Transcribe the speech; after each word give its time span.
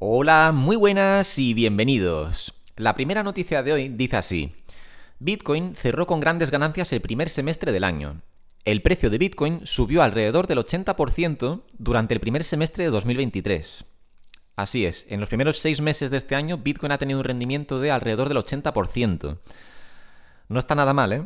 Hola, 0.00 0.50
muy 0.52 0.74
buenas 0.74 1.38
y 1.38 1.54
bienvenidos. 1.54 2.52
La 2.76 2.96
primera 2.96 3.22
noticia 3.22 3.62
de 3.62 3.72
hoy 3.72 3.88
dice 3.88 4.16
así. 4.16 4.52
Bitcoin 5.20 5.76
cerró 5.76 6.08
con 6.08 6.18
grandes 6.18 6.50
ganancias 6.50 6.92
el 6.92 7.00
primer 7.00 7.28
semestre 7.28 7.70
del 7.70 7.84
año. 7.84 8.20
El 8.64 8.82
precio 8.82 9.08
de 9.08 9.18
Bitcoin 9.18 9.60
subió 9.64 10.02
alrededor 10.02 10.48
del 10.48 10.58
80% 10.58 11.62
durante 11.78 12.12
el 12.12 12.18
primer 12.18 12.42
semestre 12.42 12.82
de 12.82 12.90
2023. 12.90 13.84
Así 14.56 14.84
es, 14.84 15.06
en 15.08 15.20
los 15.20 15.28
primeros 15.28 15.58
seis 15.58 15.80
meses 15.80 16.10
de 16.10 16.16
este 16.16 16.34
año 16.34 16.58
Bitcoin 16.58 16.90
ha 16.90 16.98
tenido 16.98 17.20
un 17.20 17.24
rendimiento 17.24 17.78
de 17.78 17.92
alrededor 17.92 18.28
del 18.28 18.38
80%. 18.38 19.38
No 20.48 20.58
está 20.58 20.74
nada 20.74 20.92
mal, 20.92 21.12
¿eh? 21.12 21.24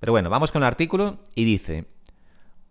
Pero 0.00 0.12
bueno, 0.12 0.30
vamos 0.30 0.50
con 0.50 0.62
el 0.62 0.66
artículo 0.66 1.18
y 1.34 1.44
dice, 1.44 1.84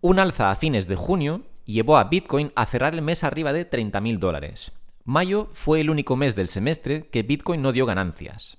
un 0.01 0.17
alza 0.17 0.49
a 0.49 0.55
fines 0.55 0.87
de 0.87 0.95
junio 0.95 1.43
llevó 1.65 1.97
a 1.97 2.05
Bitcoin 2.05 2.51
a 2.55 2.65
cerrar 2.65 2.95
el 2.95 3.03
mes 3.03 3.23
arriba 3.23 3.53
de 3.53 3.69
30.000 3.69 4.17
dólares. 4.17 4.71
Mayo 5.07 5.49
fue 5.53 5.81
el 5.81 5.91
único 5.91 6.15
mes 6.15 6.35
del 6.35 6.47
semestre 6.47 7.07
que 7.09 7.21
Bitcoin 7.21 7.61
no 7.61 7.71
dio 7.71 7.85
ganancias. 7.85 8.57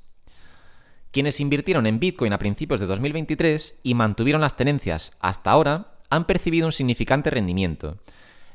Quienes 1.11 1.41
invirtieron 1.41 1.87
en 1.87 1.99
Bitcoin 1.99 2.33
a 2.33 2.39
principios 2.39 2.79
de 2.79 2.87
2023 2.87 3.81
y 3.83 3.95
mantuvieron 3.95 4.41
las 4.41 4.57
tenencias 4.57 5.13
hasta 5.19 5.51
ahora 5.51 5.97
han 6.09 6.25
percibido 6.25 6.67
un 6.67 6.73
significante 6.73 7.31
rendimiento. 7.31 7.99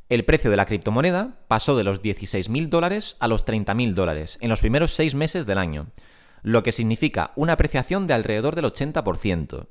El 0.07 0.23
precio 0.23 0.49
de 0.49 0.55
la 0.55 0.65
criptomoneda 0.65 1.39
pasó 1.49 1.75
de 1.75 1.83
los 1.83 2.01
16.000 2.01 2.69
dólares 2.69 3.17
a 3.19 3.27
los 3.27 3.45
30.000 3.45 3.93
dólares 3.93 4.37
en 4.39 4.49
los 4.49 4.61
primeros 4.61 4.91
seis 4.91 5.13
meses 5.13 5.45
del 5.45 5.57
año, 5.57 5.87
lo 6.43 6.63
que 6.63 6.71
significa 6.71 7.33
una 7.35 7.53
apreciación 7.53 8.07
de 8.07 8.13
alrededor 8.13 8.55
del 8.55 8.65
80%. 8.65 9.67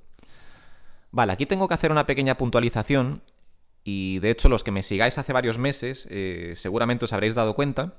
Vale, 1.10 1.32
aquí 1.32 1.46
tengo 1.46 1.68
que 1.68 1.74
hacer 1.74 1.90
una 1.90 2.04
pequeña 2.04 2.36
puntualización 2.36 3.22
y 3.90 4.18
de 4.20 4.30
hecho 4.30 4.48
los 4.48 4.62
que 4.62 4.70
me 4.70 4.82
sigáis 4.82 5.18
hace 5.18 5.32
varios 5.32 5.58
meses 5.58 6.06
eh, 6.10 6.54
seguramente 6.56 7.04
os 7.04 7.12
habréis 7.12 7.34
dado 7.34 7.54
cuenta 7.54 7.94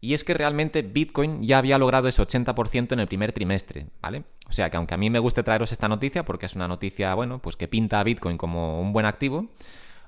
y 0.00 0.14
es 0.14 0.24
que 0.24 0.32
realmente 0.32 0.80
Bitcoin 0.80 1.42
ya 1.42 1.58
había 1.58 1.76
logrado 1.76 2.08
ese 2.08 2.22
80% 2.22 2.92
en 2.92 3.00
el 3.00 3.06
primer 3.06 3.32
trimestre, 3.32 3.88
¿vale? 4.00 4.24
O 4.48 4.52
sea 4.52 4.70
que 4.70 4.78
aunque 4.78 4.94
a 4.94 4.96
mí 4.96 5.10
me 5.10 5.18
guste 5.18 5.42
traeros 5.42 5.72
esta 5.72 5.88
noticia 5.88 6.24
porque 6.24 6.46
es 6.46 6.56
una 6.56 6.68
noticia, 6.68 7.14
bueno, 7.14 7.38
pues 7.38 7.56
que 7.56 7.68
pinta 7.68 8.00
a 8.00 8.04
Bitcoin 8.04 8.38
como 8.38 8.80
un 8.80 8.94
buen 8.94 9.04
activo, 9.04 9.50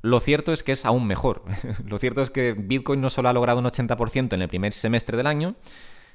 lo 0.01 0.19
cierto 0.21 0.55
es 0.55 0.63
que 0.63 0.73
es 0.73 0.87
aún 0.87 1.07
mejor. 1.07 1.43
lo 1.87 1.99
cierto 1.99 2.23
es 2.23 2.31
que 2.31 2.55
Bitcoin 2.55 3.03
no 3.03 3.11
solo 3.11 3.29
ha 3.29 3.35
logrado 3.35 3.59
un 3.59 3.67
80% 3.67 4.33
en 4.33 4.41
el 4.41 4.49
primer 4.49 4.73
semestre 4.73 5.19
del 5.19 5.27
año, 5.27 5.57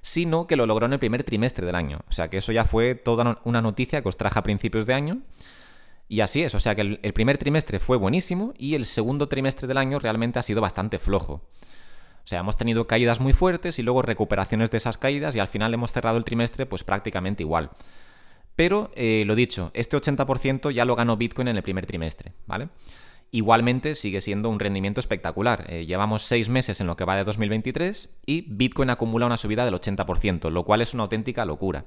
sino 0.02 0.48
que 0.48 0.56
lo 0.56 0.66
logró 0.66 0.88
en 0.88 0.94
el 0.94 1.00
primer 1.00 1.23
trimestre 1.23 1.68
del 1.68 1.75
año. 1.75 2.00
O 2.09 2.14
sea 2.14 2.30
que 2.30 2.38
eso 2.38 2.52
ya 2.52 2.66
fue 2.66 2.95
toda 2.95 3.42
una 3.44 3.62
noticia 3.62 4.02
que 4.02 4.09
os 4.09 4.18
traje 4.18 4.40
a 4.40 4.44
principios 4.44 4.88
de 4.88 4.95
año 4.95 5.22
y 6.09 6.22
así 6.22 6.44
es, 6.44 6.55
o 6.55 6.59
sea 6.59 6.73
que 6.75 6.81
el, 6.81 7.13
primer 7.13 7.38
trimestre 7.38 7.80
fue 7.80 7.97
buenísimo 7.97 8.53
y 8.58 8.75
el 8.75 8.86
segundo 8.86 9.27
trimestre 9.27 9.67
del 9.67 9.77
año 9.77 10.00
realmente 10.00 10.39
ha 10.39 10.44
sido 10.44 10.61
bastante 10.61 11.00
flojo. 11.00 11.33
O 11.33 12.30
sea, 12.30 12.39
hemos 12.39 12.58
tenido 12.58 12.88
caídas 12.88 13.19
muy 13.19 13.33
fuertes 13.33 13.80
y 13.80 13.83
luego 13.83 14.02
recuperaciones 14.02 14.72
de 14.72 14.78
esas 14.78 14.97
caídas 14.97 15.35
y 15.35 15.39
al 15.39 15.47
final 15.47 15.73
hemos 15.73 15.91
cerrado 15.94 16.17
el 16.17 16.25
trimestre 16.25 16.66
pues 16.66 16.83
prácticamente 16.83 17.44
igual. 17.44 17.72
Pero, 18.55 18.91
eh, 18.95 19.23
lo 19.25 19.35
dicho, 19.35 19.72
este 19.73 19.97
80% 19.97 20.72
ya 20.72 20.83
lo 20.83 20.95
ganó 20.95 21.16
Bitcoin 21.16 21.47
en 21.47 21.58
el 21.58 21.63
primer 21.63 21.85
trimestre, 21.85 22.33
¿vale? 22.47 22.69
Igualmente 23.31 23.95
sigue 23.95 24.22
siendo 24.22 24.50
un 24.50 24.59
rendimiento 24.59 25.00
espectacular. 25.00 25.66
Eh, 25.69 25.85
llevamos 25.85 26.23
seis 26.23 26.50
meses 26.50 26.81
en 26.81 26.88
lo 26.88 26.95
que 26.95 27.05
va 27.05 27.17
de 27.17 27.23
2023 27.23 28.09
y 28.25 28.45
Bitcoin 28.47 28.89
acumula 28.89 29.25
una 29.25 29.38
subida 29.38 29.63
del 29.66 29.75
80%, 29.75 30.50
lo 30.50 30.63
cual 30.63 30.81
es 30.81 30.94
una 30.94 31.03
auténtica 31.03 31.45
locura. 31.45 31.85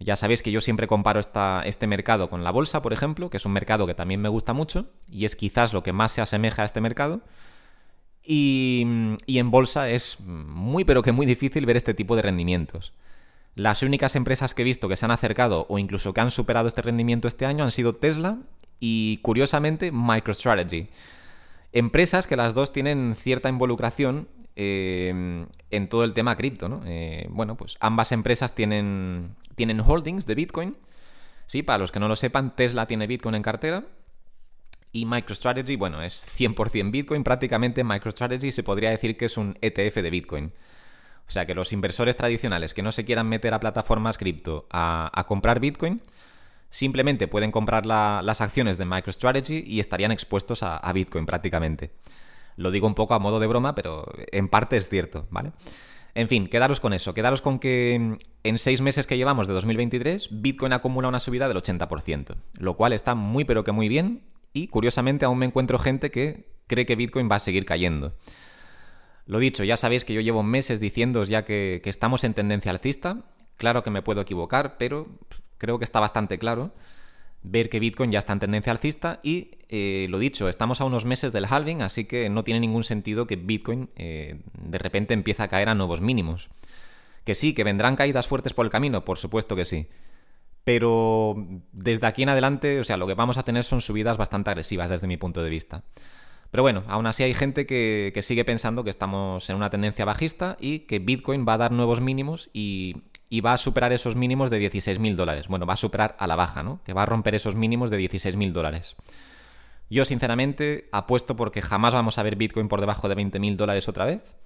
Ya 0.00 0.16
sabéis 0.16 0.42
que 0.42 0.50
yo 0.50 0.60
siempre 0.60 0.86
comparo 0.86 1.20
este 1.20 1.86
mercado 1.86 2.28
con 2.28 2.44
la 2.44 2.50
bolsa, 2.50 2.82
por 2.82 2.92
ejemplo, 2.92 3.30
que 3.30 3.36
es 3.36 3.46
un 3.46 3.52
mercado 3.52 3.86
que 3.86 3.94
también 3.94 4.20
me 4.20 4.28
gusta 4.28 4.52
mucho 4.52 4.90
y 5.08 5.24
es 5.24 5.36
quizás 5.36 5.72
lo 5.72 5.82
que 5.82 5.92
más 5.92 6.12
se 6.12 6.20
asemeja 6.20 6.62
a 6.62 6.64
este 6.64 6.80
mercado. 6.80 7.22
Y, 8.26 8.86
y, 9.26 9.38
en 9.38 9.50
bolsa 9.50 9.90
es 9.90 10.18
muy 10.20 10.84
pero 10.84 11.02
que 11.02 11.12
muy 11.12 11.26
difícil 11.26 11.66
ver 11.66 11.76
este 11.76 11.94
tipo 11.94 12.16
de 12.16 12.22
rendimientos. 12.22 12.94
Las 13.54 13.82
únicas 13.82 14.16
empresas 14.16 14.54
que 14.54 14.62
he 14.62 14.64
visto 14.64 14.88
que 14.88 14.96
se 14.96 15.04
han 15.04 15.10
acercado 15.10 15.66
o 15.68 15.78
incluso 15.78 16.12
que 16.14 16.20
han 16.20 16.30
superado 16.30 16.66
este 16.66 16.82
rendimiento 16.82 17.28
este 17.28 17.46
año 17.46 17.64
han 17.64 17.70
sido 17.70 17.94
Tesla 17.94 18.38
y 18.80 19.18
curiosamente 19.18 19.92
MicroStrategy. 19.92 20.88
Empresas 21.72 22.26
que 22.26 22.36
las 22.36 22.54
dos 22.54 22.72
tienen 22.72 23.14
cierta 23.16 23.48
involucración 23.48 24.28
eh, 24.56 25.46
en 25.70 25.88
todo 25.88 26.04
el 26.04 26.12
tema 26.12 26.36
cripto, 26.36 26.68
¿no? 26.68 26.82
Eh, 26.86 27.26
bueno, 27.30 27.56
pues 27.56 27.76
ambas 27.80 28.12
empresas 28.12 28.54
tienen, 28.54 29.34
tienen 29.56 29.80
holdings 29.80 30.26
de 30.26 30.34
Bitcoin. 30.34 30.76
Sí, 31.46 31.62
para 31.62 31.78
los 31.78 31.92
que 31.92 32.00
no 32.00 32.08
lo 32.08 32.16
sepan, 32.16 32.54
Tesla 32.54 32.86
tiene 32.86 33.06
Bitcoin 33.06 33.34
en 33.34 33.42
cartera. 33.42 33.84
Y 34.92 35.06
MicroStrategy, 35.06 35.74
bueno, 35.74 36.02
es 36.02 36.24
100% 36.38 36.92
Bitcoin. 36.92 37.24
Prácticamente 37.24 37.82
MicroStrategy 37.82 38.52
se 38.52 38.62
podría 38.62 38.90
decir 38.90 39.16
que 39.16 39.24
es 39.24 39.36
un 39.36 39.58
ETF 39.60 39.96
de 39.96 40.10
Bitcoin. 40.10 40.52
O 41.26 41.30
sea 41.30 41.46
que 41.46 41.54
los 41.54 41.72
inversores 41.72 42.16
tradicionales 42.16 42.74
que 42.74 42.82
no 42.82 42.92
se 42.92 43.04
quieran 43.04 43.28
meter 43.28 43.54
a 43.54 43.60
plataformas 43.60 44.18
cripto 44.18 44.66
a, 44.70 45.24
comprar 45.26 45.58
Bitcoin, 45.58 46.00
simplemente 46.70 47.26
pueden 47.26 47.50
comprar 47.50 47.86
las 47.86 48.40
acciones 48.40 48.78
de 48.78 48.84
MicroStrategy 48.84 49.64
y 49.66 49.80
estarían 49.80 50.12
expuestos 50.12 50.62
a 50.62 50.92
Bitcoin 50.92 51.26
prácticamente. 51.26 51.90
Lo 52.56 52.70
digo 52.70 52.86
un 52.86 52.94
poco 52.94 53.14
a 53.14 53.18
modo 53.18 53.40
de 53.40 53.46
broma, 53.46 53.74
pero 53.74 54.06
en 54.32 54.48
parte 54.48 54.76
es 54.76 54.88
cierto, 54.88 55.26
¿vale? 55.30 55.52
En 56.14 56.28
fin, 56.28 56.46
quedaros 56.46 56.78
con 56.78 56.92
eso. 56.92 57.12
Quedaros 57.12 57.42
con 57.42 57.58
que 57.58 58.16
en 58.44 58.58
seis 58.58 58.80
meses 58.80 59.06
que 59.06 59.16
llevamos 59.16 59.48
de 59.48 59.54
2023, 59.54 60.28
Bitcoin 60.30 60.72
acumula 60.72 61.08
una 61.08 61.18
subida 61.18 61.48
del 61.48 61.56
80%, 61.56 62.36
lo 62.58 62.76
cual 62.76 62.92
está 62.92 63.14
muy 63.14 63.44
pero 63.44 63.64
que 63.64 63.72
muy 63.72 63.88
bien 63.88 64.22
y 64.52 64.68
curiosamente 64.68 65.24
aún 65.24 65.38
me 65.38 65.46
encuentro 65.46 65.78
gente 65.78 66.10
que 66.10 66.46
cree 66.68 66.86
que 66.86 66.94
Bitcoin 66.94 67.28
va 67.30 67.36
a 67.36 67.40
seguir 67.40 67.64
cayendo. 67.64 68.14
Lo 69.26 69.38
dicho, 69.38 69.64
ya 69.64 69.76
sabéis 69.76 70.04
que 70.04 70.14
yo 70.14 70.20
llevo 70.20 70.42
meses 70.42 70.78
diciendo 70.78 71.24
ya 71.24 71.44
que, 71.44 71.80
que 71.82 71.90
estamos 71.90 72.22
en 72.24 72.34
tendencia 72.34 72.70
alcista. 72.70 73.24
Claro 73.56 73.82
que 73.82 73.90
me 73.90 74.02
puedo 74.02 74.20
equivocar, 74.20 74.76
pero 74.78 75.08
creo 75.58 75.78
que 75.78 75.84
está 75.84 75.98
bastante 75.98 76.38
claro 76.38 76.72
ver 77.44 77.68
que 77.68 77.78
Bitcoin 77.78 78.10
ya 78.10 78.18
está 78.18 78.32
en 78.32 78.40
tendencia 78.40 78.72
alcista 78.72 79.20
y, 79.22 79.50
eh, 79.76 80.06
lo 80.08 80.20
dicho, 80.20 80.48
estamos 80.48 80.80
a 80.80 80.84
unos 80.84 81.04
meses 81.04 81.32
del 81.32 81.46
halving, 81.46 81.82
así 81.82 82.04
que 82.04 82.30
no 82.30 82.44
tiene 82.44 82.60
ningún 82.60 82.84
sentido 82.84 83.26
que 83.26 83.34
Bitcoin 83.34 83.90
eh, 83.96 84.40
de 84.56 84.78
repente 84.78 85.14
empiece 85.14 85.42
a 85.42 85.48
caer 85.48 85.68
a 85.68 85.74
nuevos 85.74 86.00
mínimos. 86.00 86.48
Que 87.24 87.34
sí, 87.34 87.54
que 87.54 87.64
vendrán 87.64 87.96
caídas 87.96 88.28
fuertes 88.28 88.54
por 88.54 88.66
el 88.66 88.70
camino, 88.70 89.04
por 89.04 89.18
supuesto 89.18 89.56
que 89.56 89.64
sí. 89.64 89.88
Pero 90.62 91.34
desde 91.72 92.06
aquí 92.06 92.22
en 92.22 92.28
adelante, 92.28 92.78
o 92.78 92.84
sea, 92.84 92.96
lo 92.96 93.08
que 93.08 93.14
vamos 93.14 93.36
a 93.36 93.42
tener 93.42 93.64
son 93.64 93.80
subidas 93.80 94.16
bastante 94.16 94.50
agresivas 94.50 94.90
desde 94.90 95.08
mi 95.08 95.16
punto 95.16 95.42
de 95.42 95.50
vista. 95.50 95.82
Pero 96.52 96.62
bueno, 96.62 96.84
aún 96.86 97.08
así 97.08 97.24
hay 97.24 97.34
gente 97.34 97.66
que, 97.66 98.12
sigue 98.22 98.44
pensando 98.44 98.84
que 98.84 98.90
estamos 98.90 99.50
en 99.50 99.56
una 99.56 99.70
tendencia 99.70 100.04
bajista 100.04 100.56
y 100.60 100.80
que 100.80 101.00
Bitcoin 101.00 101.44
va 101.48 101.54
a 101.54 101.58
dar 101.58 101.72
nuevos 101.72 102.00
mínimos 102.00 102.48
y 102.52 102.94
y 103.28 103.40
va 103.40 103.54
a 103.54 103.58
superar 103.58 103.92
esos 103.92 104.14
mínimos 104.14 104.48
de 104.48 104.60
16.000 104.70 105.16
dólares. 105.16 105.48
Bueno, 105.48 105.66
va 105.66 105.74
a 105.74 105.76
superar 105.76 106.14
a 106.20 106.28
la 106.28 106.36
baja, 106.36 106.62
¿no? 106.62 106.80
Que 106.84 106.92
va 106.92 107.02
a 107.02 107.06
romper 107.06 107.34
esos 107.34 107.56
mínimos 107.56 107.90
de 107.90 107.98
16.000 107.98 108.52
dólares. 108.52 108.94
Yo, 109.90 110.04
sinceramente, 110.04 110.88
apuesto 110.92 111.36
porque 111.36 111.62
jamás 111.62 111.94
vamos 111.94 112.18
a 112.18 112.22
ver 112.22 112.36
Bitcoin 112.36 112.68
por 112.68 112.80
debajo 112.80 113.08
de 113.08 113.16
20.000 113.16 113.56
dólares 113.56 113.88
otra 113.88 114.04
vez. 114.04 114.36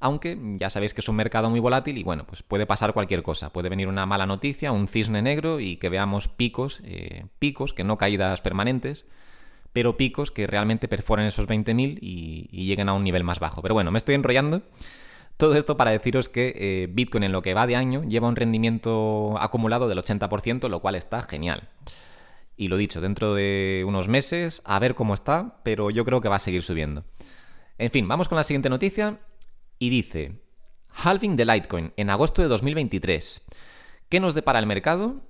Aunque 0.00 0.38
ya 0.56 0.70
sabéis 0.70 0.92
que 0.92 1.00
es 1.00 1.08
un 1.08 1.16
mercado 1.16 1.48
muy 1.48 1.60
volátil 1.60 1.96
y 1.96 2.02
bueno, 2.02 2.26
pues 2.26 2.42
puede 2.42 2.66
pasar 2.66 2.92
cualquier 2.92 3.22
cosa. 3.22 3.50
Puede 3.50 3.70
venir 3.70 3.88
una 3.88 4.06
mala 4.06 4.26
noticia, 4.26 4.72
un 4.72 4.88
cisne 4.88 5.22
negro 5.22 5.60
y 5.60 5.76
que 5.76 5.88
veamos 5.88 6.28
picos, 6.28 6.80
eh, 6.84 7.26
picos, 7.38 7.72
que 7.72 7.84
no 7.84 7.96
caídas 7.96 8.40
permanentes, 8.42 9.06
pero 9.72 9.96
picos 9.96 10.30
que 10.30 10.46
realmente 10.46 10.88
perforen 10.88 11.26
esos 11.26 11.48
20.000 11.48 11.98
y, 12.02 12.48
y 12.50 12.66
lleguen 12.66 12.88
a 12.88 12.94
un 12.94 13.04
nivel 13.04 13.24
más 13.24 13.40
bajo. 13.40 13.62
Pero 13.62 13.74
bueno, 13.74 13.90
me 13.90 13.98
estoy 13.98 14.14
enrollando. 14.14 14.62
Todo 15.36 15.56
esto 15.56 15.76
para 15.76 15.90
deciros 15.90 16.28
que 16.28 16.54
eh, 16.56 16.88
Bitcoin 16.90 17.24
en 17.24 17.32
lo 17.32 17.42
que 17.42 17.54
va 17.54 17.66
de 17.66 17.74
año 17.74 18.04
lleva 18.04 18.28
un 18.28 18.36
rendimiento 18.36 19.36
acumulado 19.40 19.88
del 19.88 19.98
80%, 19.98 20.68
lo 20.68 20.80
cual 20.80 20.94
está 20.94 21.22
genial. 21.22 21.68
Y 22.56 22.68
lo 22.68 22.76
dicho, 22.76 23.00
dentro 23.00 23.34
de 23.34 23.84
unos 23.86 24.08
meses, 24.08 24.62
a 24.64 24.78
ver 24.78 24.94
cómo 24.94 25.14
está, 25.14 25.60
pero 25.64 25.90
yo 25.90 26.04
creo 26.04 26.20
que 26.20 26.28
va 26.28 26.36
a 26.36 26.40
seguir 26.40 26.62
subiendo. 26.62 27.04
En 27.78 27.90
fin, 27.90 28.06
vamos 28.06 28.28
con 28.28 28.36
la 28.36 28.44
siguiente 28.44 28.70
noticia. 28.70 29.20
Y 29.78 29.90
dice, 29.90 30.40
halving 30.90 31.36
de 31.36 31.44
Litecoin 31.44 31.92
en 31.96 32.10
agosto 32.10 32.42
de 32.42 32.48
2023. 32.48 33.42
¿Qué 34.08 34.20
nos 34.20 34.34
depara 34.34 34.60
el 34.60 34.66
mercado? 34.66 35.22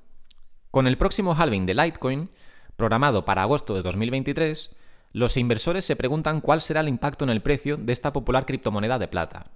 Con 0.71 0.87
el 0.87 0.99
próximo 0.99 1.35
halving 1.35 1.67
de 1.67 1.75
Litecoin, 1.75 2.31
programado 2.77 3.25
para 3.25 3.43
agosto 3.43 3.75
de 3.75 3.83
2023, 3.83 4.71
los 5.13 5.37
inversores 5.37 5.85
se 5.85 5.97
preguntan 5.97 6.41
cuál 6.41 6.61
será 6.61 6.81
el 6.81 6.89
impacto 6.89 7.25
en 7.25 7.31
el 7.31 7.41
precio 7.41 7.77
de 7.77 7.93
esta 7.93 8.13
popular 8.13 8.45
criptomoneda 8.45 8.99
de 8.99 9.09
plata. 9.09 9.51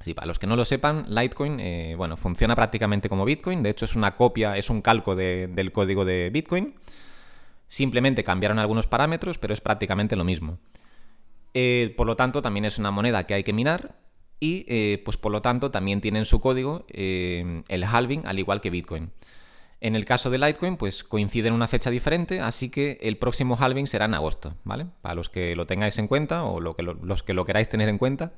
Sí, 0.00 0.14
para 0.14 0.26
los 0.26 0.38
que 0.38 0.46
no 0.46 0.56
lo 0.56 0.64
sepan, 0.64 1.04
Litecoin, 1.08 1.60
eh, 1.60 1.94
bueno, 1.94 2.16
funciona 2.16 2.56
prácticamente 2.56 3.10
como 3.10 3.26
Bitcoin. 3.26 3.62
De 3.62 3.68
hecho, 3.68 3.84
es 3.84 3.96
una 3.96 4.16
copia, 4.16 4.56
es 4.56 4.70
un 4.70 4.80
calco 4.80 5.14
del 5.14 5.72
código 5.72 6.06
de 6.06 6.30
Bitcoin. 6.30 6.74
Simplemente 7.68 8.24
cambiaron 8.24 8.58
algunos 8.58 8.86
parámetros, 8.86 9.36
pero 9.36 9.52
es 9.52 9.60
prácticamente 9.60 10.16
lo 10.16 10.24
mismo. 10.24 10.58
Eh, 11.52 11.92
por 11.98 12.06
lo 12.06 12.16
tanto, 12.16 12.40
también 12.40 12.64
es 12.64 12.78
una 12.78 12.90
moneda 12.90 13.24
que 13.24 13.34
hay 13.34 13.44
que 13.44 13.52
minar. 13.52 13.96
Y, 14.40 14.64
eh, 14.68 15.02
pues 15.04 15.18
por 15.18 15.32
lo 15.32 15.42
tanto, 15.42 15.70
también 15.70 16.00
tiene 16.00 16.20
en 16.20 16.24
su 16.24 16.40
código 16.40 16.86
el 16.88 17.84
halving, 17.84 18.26
al 18.26 18.38
igual 18.38 18.62
que 18.62 18.70
Bitcoin. 18.70 19.10
En 19.82 19.96
el 19.96 20.06
caso 20.06 20.30
de 20.30 20.38
Litecoin, 20.38 20.78
pues 20.78 21.04
coincide 21.04 21.48
en 21.48 21.54
una 21.54 21.68
fecha 21.68 21.90
diferente, 21.90 22.40
así 22.40 22.70
que 22.70 22.98
el 23.02 23.18
próximo 23.18 23.54
halving 23.60 23.86
será 23.86 24.06
en 24.06 24.14
agosto, 24.14 24.54
¿vale? 24.64 24.86
Para 25.02 25.14
los 25.14 25.28
que 25.28 25.54
lo 25.56 25.66
tengáis 25.66 25.98
en 25.98 26.06
cuenta 26.08 26.44
o 26.44 26.58
los 26.58 27.22
que 27.22 27.34
lo 27.34 27.44
queráis 27.44 27.68
tener 27.68 27.90
en 27.90 27.98
cuenta 27.98 28.32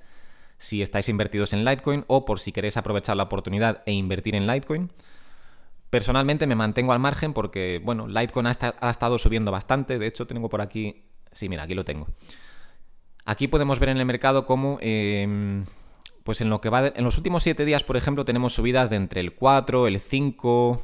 si 0.62 0.80
estáis 0.80 1.08
invertidos 1.08 1.52
en 1.52 1.64
Litecoin 1.64 2.04
o 2.06 2.24
por 2.24 2.38
si 2.38 2.52
queréis 2.52 2.76
aprovechar 2.76 3.16
la 3.16 3.24
oportunidad 3.24 3.82
e 3.84 3.92
invertir 3.92 4.36
en 4.36 4.46
Litecoin. 4.46 4.92
Personalmente 5.90 6.46
me 6.46 6.54
mantengo 6.54 6.92
al 6.92 7.00
margen 7.00 7.32
porque, 7.32 7.80
bueno, 7.84 8.06
Litecoin 8.06 8.46
ha, 8.46 8.90
estado 8.90 9.18
subiendo 9.18 9.50
bastante. 9.50 9.98
De 9.98 10.06
hecho, 10.06 10.28
tengo 10.28 10.48
por 10.48 10.60
aquí... 10.60 11.02
Sí, 11.32 11.48
mira, 11.48 11.64
aquí 11.64 11.74
lo 11.74 11.84
tengo. 11.84 12.06
Aquí 13.24 13.48
podemos 13.48 13.80
ver 13.80 13.88
en 13.88 13.98
el 13.98 14.06
mercado 14.06 14.46
cómo... 14.46 14.78
Em, 14.80 15.66
pues 16.22 16.40
en 16.40 16.48
lo 16.48 16.60
que 16.60 16.68
va 16.68 16.86
en 16.86 17.02
los 17.02 17.16
últimos 17.16 17.42
7 17.42 17.64
días, 17.64 17.82
por 17.82 17.96
ejemplo, 17.96 18.24
tenemos 18.24 18.54
subidas 18.54 18.88
de 18.88 18.94
entre 18.94 19.20
el 19.20 19.34
4, 19.34 19.88
el 19.88 19.98
5, 19.98 20.80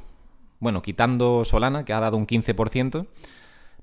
bueno, 0.59 0.83
quitando 0.83 1.45
Solana, 1.45 1.85
que 1.85 1.93
ha 1.93 2.01
dado 2.01 2.17
un 2.17 2.27
15%, 2.27 3.07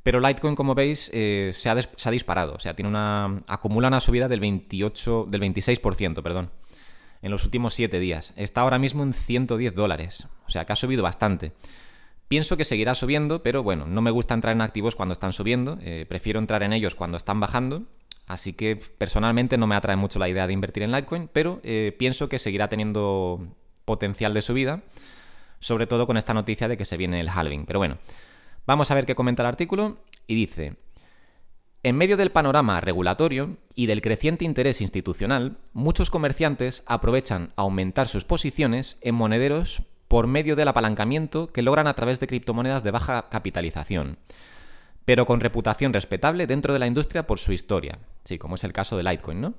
pero 0.06 0.20
Litecoin, 0.20 0.54
como 0.54 0.76
veis, 0.76 1.10
eh, 1.14 1.50
se, 1.56 1.68
ha 1.68 2.12
disparado, 2.12 2.54
o 2.54 2.60
sea, 2.60 2.76
tiene 2.76 2.90
una 2.90 3.42
acumula 3.48 3.88
una 3.88 4.00
subida 4.00 4.28
del 4.28 4.40
28, 4.40 5.26
del 5.28 5.42
26%, 5.42 6.22
perdón 6.22 6.52
en 7.26 7.32
los 7.32 7.44
últimos 7.44 7.74
7 7.74 8.00
días. 8.00 8.34
Está 8.36 8.62
ahora 8.62 8.78
mismo 8.78 9.02
en 9.02 9.14
110 9.14 9.74
dólares, 9.74 10.28
o 10.46 10.50
sea 10.52 10.66
que 10.66 10.74
ha 10.74 10.76
subido 10.76 11.02
bastante. 11.02 11.54
Pienso 12.28 12.56
que 12.56 12.66
seguirá 12.66 12.94
subiendo, 12.94 13.42
pero 13.42 13.64
bueno, 13.64 13.88
no 13.88 14.04
me 14.04 14.12
gusta 14.12 14.36
entrar 14.36 14.54
en 14.56 14.62
activos 14.62 14.96
cuando 14.96 15.14
están 15.14 15.34
subiendo, 15.34 15.80
eh, 15.82 16.06
prefiero 16.08 16.38
entrar 16.38 16.62
en 16.62 16.72
ellos 16.72 16.94
cuando 16.94 17.18
están 17.18 17.40
bajando, 17.40 17.82
así 18.28 18.54
que 18.54 18.76
personalmente 18.76 19.58
no 19.58 19.66
me 19.66 19.74
atrae 19.74 19.96
mucho 19.96 20.20
la 20.20 20.30
idea 20.30 20.46
de 20.46 20.54
invertir 20.54 20.84
en 20.84 20.92
Litecoin, 20.92 21.28
pero 21.34 21.62
eh, 21.64 21.96
pienso 21.98 22.30
que 22.30 22.38
seguirá 22.38 22.68
teniendo 22.68 23.56
potencial 23.86 24.36
de 24.36 24.44
subida, 24.44 24.84
sobre 25.60 25.88
todo 25.88 26.06
con 26.06 26.18
esta 26.18 26.36
noticia 26.36 26.68
de 26.68 26.78
que 26.78 26.86
se 26.86 26.96
viene 26.96 27.20
el 27.20 27.30
halving. 27.30 27.66
Pero 27.66 27.80
bueno, 27.80 27.98
vamos 28.66 28.92
a 28.92 28.96
ver 28.96 29.06
qué 29.06 29.16
comenta 29.16 29.44
el 29.44 29.48
artículo 29.48 29.98
y 30.28 30.36
dice, 30.36 30.76
en 31.84 31.98
medio 31.98 32.18
del 32.18 32.32
panorama 32.32 32.82
regulatorio 32.82 33.58
y 33.76 33.86
del 33.86 34.02
creciente 34.02 34.44
interés 34.44 34.82
institucional, 34.82 35.58
muchos 35.74 36.10
comerciantes 36.10 36.84
aprovechan 36.88 37.54
aumentar 37.56 38.08
sus 38.08 38.26
posiciones 38.26 38.98
en 39.02 39.14
monederos 39.14 39.84
por 40.08 40.28
medio 40.28 40.56
del 40.56 40.68
apalancamiento 40.68 41.52
que 41.52 41.62
logran 41.62 41.88
a 41.88 41.94
través 41.94 42.20
de 42.20 42.28
criptomonedas 42.28 42.84
de 42.84 42.92
baja 42.92 43.28
capitalización, 43.30 44.18
pero 45.06 45.26
con 45.26 45.40
reputación 45.40 45.94
respetable 45.94 46.48
dentro 46.48 46.74
de 46.74 46.80
la 46.80 46.88
industria 46.88 47.28
por 47.28 47.38
su 47.38 47.52
historia, 47.54 48.00
sí, 48.24 48.40
como 48.40 48.56
es 48.56 48.64
el 48.64 48.74
caso 48.74 48.98
de 48.98 49.04
Litecoin, 49.04 49.42
¿no? 49.42 49.54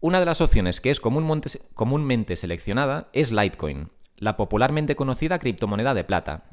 Una 0.00 0.20
de 0.20 0.26
las 0.26 0.40
opciones 0.40 0.80
que 0.80 0.90
es 0.90 1.00
comúnmente, 1.00 2.36
seleccionada 2.36 3.08
es 3.12 3.32
Litecoin, 3.32 3.88
la 4.16 4.36
popularmente 4.36 4.96
conocida 4.96 5.38
criptomoneda 5.38 5.94
de 5.94 6.04
plata. 6.04 6.44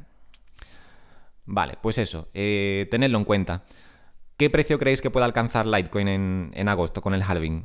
Vale, 1.45 1.77
pues 1.81 1.97
eso, 1.97 2.27
eh, 2.33 2.87
tenedlo 2.89 3.17
en 3.17 3.23
cuenta. 3.23 3.63
¿Qué 4.37 4.49
precio 4.49 4.79
creéis 4.79 5.01
que 5.01 5.11
pueda 5.11 5.25
alcanzar 5.25 5.65
Litecoin 5.65 6.07
en, 6.07 6.67
agosto 6.67 7.01
con 7.01 7.13
el 7.13 7.21
halving? 7.21 7.63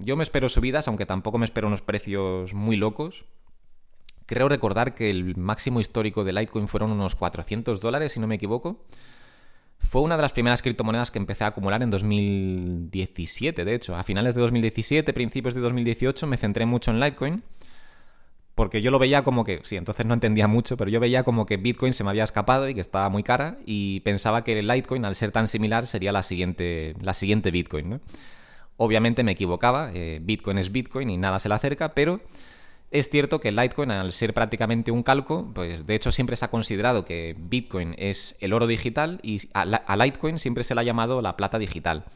Yo 0.00 0.16
me 0.16 0.22
espero 0.22 0.48
subidas, 0.48 0.88
aunque 0.88 1.06
tampoco 1.06 1.38
me 1.38 1.44
espero 1.44 1.66
unos 1.66 1.82
precios 1.82 2.54
muy 2.54 2.76
locos. 2.76 3.24
Creo 4.26 4.48
recordar 4.48 4.94
que 4.94 5.10
el 5.10 5.36
máximo 5.36 5.80
histórico 5.80 6.24
de 6.24 6.32
Litecoin 6.32 6.68
fueron 6.68 6.92
unos 6.92 7.14
400 7.14 7.80
dólares, 7.80 8.12
si 8.12 8.20
no 8.20 8.26
me 8.26 8.36
equivoco. 8.36 8.84
Fue 9.80 10.02
una 10.02 10.16
de 10.16 10.22
las 10.22 10.32
primeras 10.32 10.62
criptomonedas 10.62 11.10
que 11.10 11.18
empecé 11.18 11.44
a 11.44 11.48
acumular 11.48 11.82
en 11.82 11.90
2017, 11.90 13.64
de 13.64 13.74
hecho. 13.74 13.96
A 13.96 14.02
finales 14.02 14.34
de 14.34 14.40
2017, 14.42 15.12
principios 15.12 15.54
de 15.54 15.60
2018, 15.60 16.26
me 16.26 16.36
centré 16.36 16.66
mucho 16.66 16.90
en 16.90 17.00
Litecoin 17.00 17.42
porque 18.58 18.82
yo 18.82 18.90
lo 18.90 18.98
veía 18.98 19.22
como 19.22 19.44
que, 19.44 19.60
sí, 19.62 19.76
entonces 19.76 20.04
no 20.04 20.14
entendía 20.14 20.48
mucho, 20.48 20.76
pero 20.76 20.90
yo 20.90 20.98
veía 20.98 21.22
como 21.22 21.46
que 21.46 21.58
Bitcoin 21.58 21.92
se 21.92 22.02
me 22.02 22.10
había 22.10 22.24
escapado 22.24 22.68
y 22.68 22.74
que 22.74 22.80
estaba 22.80 23.08
muy 23.08 23.22
cara 23.22 23.58
y 23.64 24.00
pensaba 24.00 24.42
que 24.42 24.58
el 24.58 24.66
Litecoin, 24.66 25.04
al 25.04 25.14
ser 25.14 25.30
tan 25.30 25.46
similar, 25.46 25.86
sería 25.86 26.10
la 26.10 26.24
siguiente, 26.24 26.96
la 27.00 27.14
siguiente 27.14 27.52
Bitcoin. 27.52 28.00
Obviamente 28.76 29.22
me 29.22 29.30
equivocaba, 29.30 29.92
eh, 29.94 30.18
Bitcoin 30.20 30.58
es 30.58 30.72
Bitcoin 30.72 31.08
y 31.08 31.16
nada 31.16 31.38
se 31.38 31.48
le 31.48 31.54
acerca, 31.54 31.94
pero 31.94 32.20
es 32.90 33.08
cierto 33.08 33.38
que 33.38 33.50
el 33.50 33.54
Litecoin, 33.54 33.92
al 33.92 34.12
ser 34.12 34.34
prácticamente 34.34 34.90
un 34.90 35.04
calco, 35.04 35.52
pues 35.54 35.86
de 35.86 35.94
hecho 35.94 36.10
siempre 36.10 36.34
se 36.34 36.44
ha 36.44 36.50
considerado 36.50 37.04
que 37.04 37.36
Bitcoin 37.38 37.94
es 37.96 38.34
el 38.40 38.52
oro 38.52 38.66
digital 38.66 39.20
y 39.22 39.40
a 39.54 39.96
Litecoin 39.96 40.40
siempre 40.40 40.64
se 40.64 40.74
le 40.74 40.80
ha 40.80 40.84
llamado 40.84 41.22
la 41.22 41.36
plata 41.36 41.60
digital. 41.60 42.06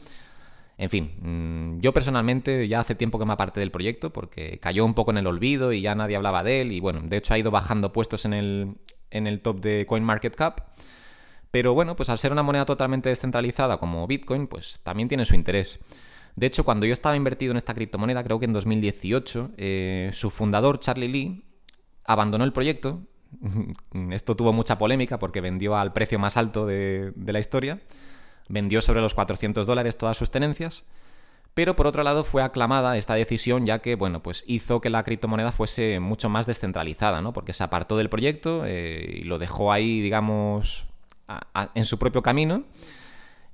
En 0.78 0.90
fin, 0.90 1.12
mm, 1.20 1.80
yo 1.80 1.92
personalmente 1.92 2.66
ya 2.66 2.80
hace 2.80 2.94
tiempo 2.94 3.18
que 3.18 3.26
me 3.26 3.32
aparté 3.32 3.60
del 3.60 3.70
proyecto 3.70 4.12
porque 4.12 4.58
cayó 4.58 4.84
un 4.84 4.94
poco 4.94 5.10
en 5.10 5.18
el 5.18 5.26
olvido 5.26 5.72
y 5.72 5.80
ya 5.80 5.94
nadie 5.94 6.16
hablaba 6.16 6.42
de 6.42 6.62
él 6.62 6.72
y 6.72 6.80
bueno, 6.80 7.00
de 7.02 7.18
hecho 7.18 7.34
ha 7.34 7.38
ido 7.38 7.50
bajando 7.50 7.92
puestos 7.92 8.24
en 8.24 8.32
el, 8.32 8.76
en 9.10 9.26
el 9.26 9.40
top 9.40 9.60
de 9.60 9.86
CoinMarketCap. 9.86 10.60
Pero 11.50 11.74
bueno, 11.74 11.96
pues 11.96 12.08
al 12.08 12.18
ser 12.18 12.32
una 12.32 12.42
moneda 12.42 12.64
totalmente 12.64 13.10
descentralizada 13.10 13.76
como 13.76 14.06
Bitcoin, 14.06 14.46
pues 14.46 14.80
también 14.82 15.08
tiene 15.08 15.26
su 15.26 15.34
interés. 15.34 15.80
De 16.34 16.46
hecho, 16.46 16.64
cuando 16.64 16.86
yo 16.86 16.94
estaba 16.94 17.14
invertido 17.14 17.50
en 17.50 17.58
esta 17.58 17.74
criptomoneda, 17.74 18.24
creo 18.24 18.38
que 18.38 18.46
en 18.46 18.54
2018, 18.54 19.50
eh, 19.58 20.10
su 20.14 20.30
fundador, 20.30 20.80
Charlie 20.80 21.08
Lee, 21.08 21.44
abandonó 22.06 22.44
el 22.44 22.54
proyecto. 22.54 23.02
Esto 24.10 24.34
tuvo 24.34 24.54
mucha 24.54 24.78
polémica 24.78 25.18
porque 25.18 25.42
vendió 25.42 25.76
al 25.76 25.92
precio 25.92 26.18
más 26.18 26.38
alto 26.38 26.64
de, 26.64 27.12
de 27.14 27.32
la 27.34 27.38
historia 27.38 27.80
vendió 28.52 28.82
sobre 28.82 29.00
los 29.00 29.14
400 29.14 29.66
dólares 29.66 29.96
todas 29.96 30.18
sus 30.18 30.30
tenencias, 30.30 30.84
pero 31.54 31.74
por 31.74 31.86
otro 31.86 32.02
lado 32.02 32.22
fue 32.22 32.42
aclamada 32.42 32.98
esta 32.98 33.14
decisión 33.14 33.64
ya 33.64 33.80
que, 33.80 33.94
bueno, 33.94 34.22
pues 34.22 34.44
hizo 34.46 34.82
que 34.82 34.90
la 34.90 35.02
criptomoneda 35.04 35.52
fuese 35.52 36.00
mucho 36.00 36.28
más 36.28 36.46
descentralizada, 36.46 37.22
¿no? 37.22 37.32
Porque 37.32 37.54
se 37.54 37.64
apartó 37.64 37.96
del 37.96 38.10
proyecto 38.10 38.64
eh, 38.66 39.20
y 39.20 39.24
lo 39.24 39.38
dejó 39.38 39.72
ahí, 39.72 40.00
digamos, 40.00 40.84
en 41.74 41.84
su 41.86 41.98
propio 41.98 42.22
camino. 42.22 42.64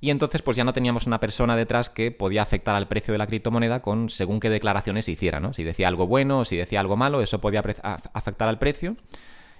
Y 0.01 0.11
entonces 0.11 0.41
pues 0.41 0.55
ya 0.55 0.63
no 0.63 0.73
teníamos 0.73 1.07
una 1.07 1.19
persona 1.19 1.55
detrás 1.55 1.89
que 1.89 2.11
podía 2.11 2.41
afectar 2.41 2.75
al 2.75 2.87
precio 2.87 3.13
de 3.13 3.17
la 3.17 3.27
criptomoneda 3.27 3.81
con 3.81 4.09
según 4.09 4.39
qué 4.39 4.49
declaraciones 4.49 5.07
hiciera, 5.09 5.39
¿no? 5.39 5.53
Si 5.53 5.63
decía 5.63 5.87
algo 5.87 6.07
bueno 6.07 6.39
o 6.39 6.45
si 6.45 6.55
decía 6.55 6.79
algo 6.79 6.97
malo, 6.97 7.21
eso 7.21 7.39
podía 7.39 7.61
afectar 7.61 8.47
al 8.47 8.59
precio. 8.59 8.95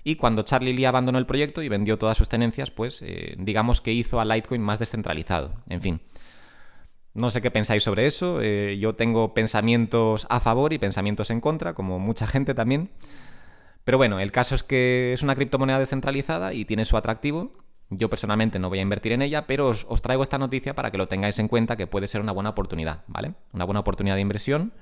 Y 0.03 0.15
cuando 0.15 0.43
Charlie 0.43 0.73
Lee 0.73 0.85
abandonó 0.85 1.17
el 1.17 1.25
proyecto 1.25 1.61
y 1.61 1.69
vendió 1.69 1.97
todas 1.97 2.17
sus 2.17 2.29
tenencias, 2.29 2.71
pues 2.71 3.01
eh, 3.01 3.35
digamos 3.37 3.81
que 3.81 3.91
hizo 3.91 4.19
a 4.19 4.25
Litecoin 4.25 4.61
más 4.61 4.79
descentralizado. 4.79 5.53
En 5.67 5.81
fin. 5.81 6.01
No 7.13 7.31
sé 7.31 7.41
qué 7.41 7.51
pensáis 7.51 7.83
sobre 7.83 8.07
eso. 8.07 8.39
Eh, 8.41 8.77
yo 8.79 8.95
tengo 8.95 9.33
pensamientos 9.33 10.25
a 10.29 10.39
favor 10.39 10.73
y 10.73 10.77
pensamientos 10.77 11.31
en 11.31 11.41
contra, 11.41 11.73
como 11.73 11.99
mucha 11.99 12.27
gente 12.27 12.53
también. 12.53 12.91
Pero 13.83 13.97
bueno, 13.97 14.19
el 14.19 14.31
caso 14.31 14.55
es 14.55 14.63
que 14.63 15.13
es 15.13 15.23
una 15.23 15.35
criptomoneda 15.35 15.79
descentralizada 15.79 16.53
y 16.53 16.65
tiene 16.65 16.85
su 16.85 16.95
atractivo. 16.95 17.53
Yo 17.89 18.09
personalmente 18.09 18.59
no 18.59 18.69
voy 18.69 18.79
a 18.79 18.83
invertir 18.83 19.13
en 19.13 19.23
ella, 19.23 19.47
pero 19.47 19.67
os, 19.67 19.85
os, 19.89 20.03
traigo 20.03 20.21
esta 20.21 20.37
noticia 20.37 20.75
para 20.75 20.91
que 20.91 20.99
lo 20.99 21.07
tengáis 21.07 21.39
en 21.39 21.47
cuenta 21.47 21.75
que 21.75 21.87
puede 21.87 22.07
ser 22.07 22.21
una 22.21 22.31
buena 22.31 22.51
oportunidad, 22.51 23.03
¿vale? 23.07 23.33
Una 23.51 23.65
buena 23.65 23.79
oportunidad 23.79 24.15
de 24.15 24.21
inversión 24.21 24.73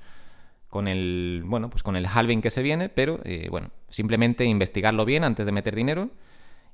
con 0.68 0.88
el, 0.88 1.42
bueno, 1.46 1.70
pues 1.70 1.82
con 1.82 1.96
el 1.96 2.06
halving 2.06 2.42
que 2.42 2.50
se 2.50 2.62
viene, 2.62 2.88
pero 2.88 3.20
eh, 3.24 3.48
bueno, 3.50 3.70
simplemente 3.90 4.44
investigarlo 4.44 5.04
bien 5.04 5.24
antes 5.24 5.46
de 5.46 5.52
meter 5.52 5.74
dinero 5.74 6.10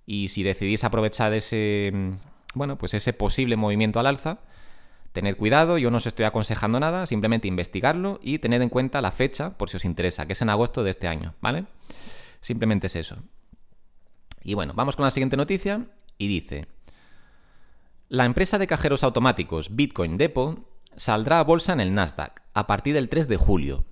y 0.06 0.28
si 0.28 0.42
decidís 0.42 0.84
aprovechar 0.84 1.32
ese, 1.32 1.90
mm, 1.92 2.10
bueno, 2.54 2.76
pues 2.76 2.94
ese 2.94 3.12
posible 3.12 3.56
movimiento 3.56 4.00
al 4.00 4.06
alza, 4.06 4.40
tened 5.12 5.36
cuidado, 5.36 5.78
yo 5.78 5.90
no 5.90 5.98
os 5.98 6.06
estoy 6.06 6.24
aconsejando 6.24 6.80
nada, 6.80 7.06
simplemente 7.06 7.46
investigarlo 7.46 8.18
y 8.22 8.38
tened 8.40 8.60
en 8.62 8.68
cuenta 8.68 9.00
la 9.00 9.12
fecha 9.12 9.56
por 9.56 9.70
si 9.70 9.76
os 9.76 9.84
interesa, 9.84 10.26
que 10.26 10.32
es 10.32 10.42
en 10.42 10.50
agosto 10.50 10.82
de 10.82 10.90
este 10.90 11.06
año, 11.06 11.34
¿vale? 11.40 11.66
Simplemente 12.40 12.88
es 12.88 12.96
eso. 12.96 13.16
Y 14.42 14.54
bueno, 14.54 14.72
vamos 14.74 14.96
con 14.96 15.04
la 15.04 15.12
siguiente 15.12 15.36
noticia 15.36 15.86
y 16.18 16.26
dice, 16.26 16.66
la 18.08 18.24
empresa 18.24 18.58
de 18.58 18.66
cajeros 18.66 19.04
automáticos 19.04 19.74
Bitcoin 19.74 20.18
Depot 20.18 20.73
saldrá 20.96 21.40
a 21.40 21.44
bolsa 21.44 21.72
en 21.72 21.80
el 21.80 21.94
Nasdaq 21.94 22.42
a 22.54 22.66
partir 22.66 22.94
del 22.94 23.08
3 23.08 23.28
de 23.28 23.36
julio. 23.36 23.84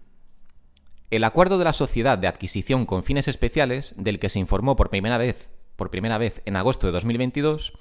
El 1.11 1.25
acuerdo 1.25 1.59
de 1.59 1.65
la 1.65 1.73
sociedad 1.73 2.17
de 2.17 2.27
adquisición 2.27 2.87
con 2.87 3.05
fines 3.05 3.29
especiales, 3.29 3.95
del 3.97 4.19
que 4.19 4.29
se 4.29 4.39
informó 4.39 4.77
por 4.77 4.89
primera 4.89 5.19
vez, 5.19 5.51
por 5.77 5.91
primera 5.91 6.17
vez 6.19 6.43
en 6.47 6.57
agosto 6.57 6.87
de 6.87 6.93
2022, 6.93 7.73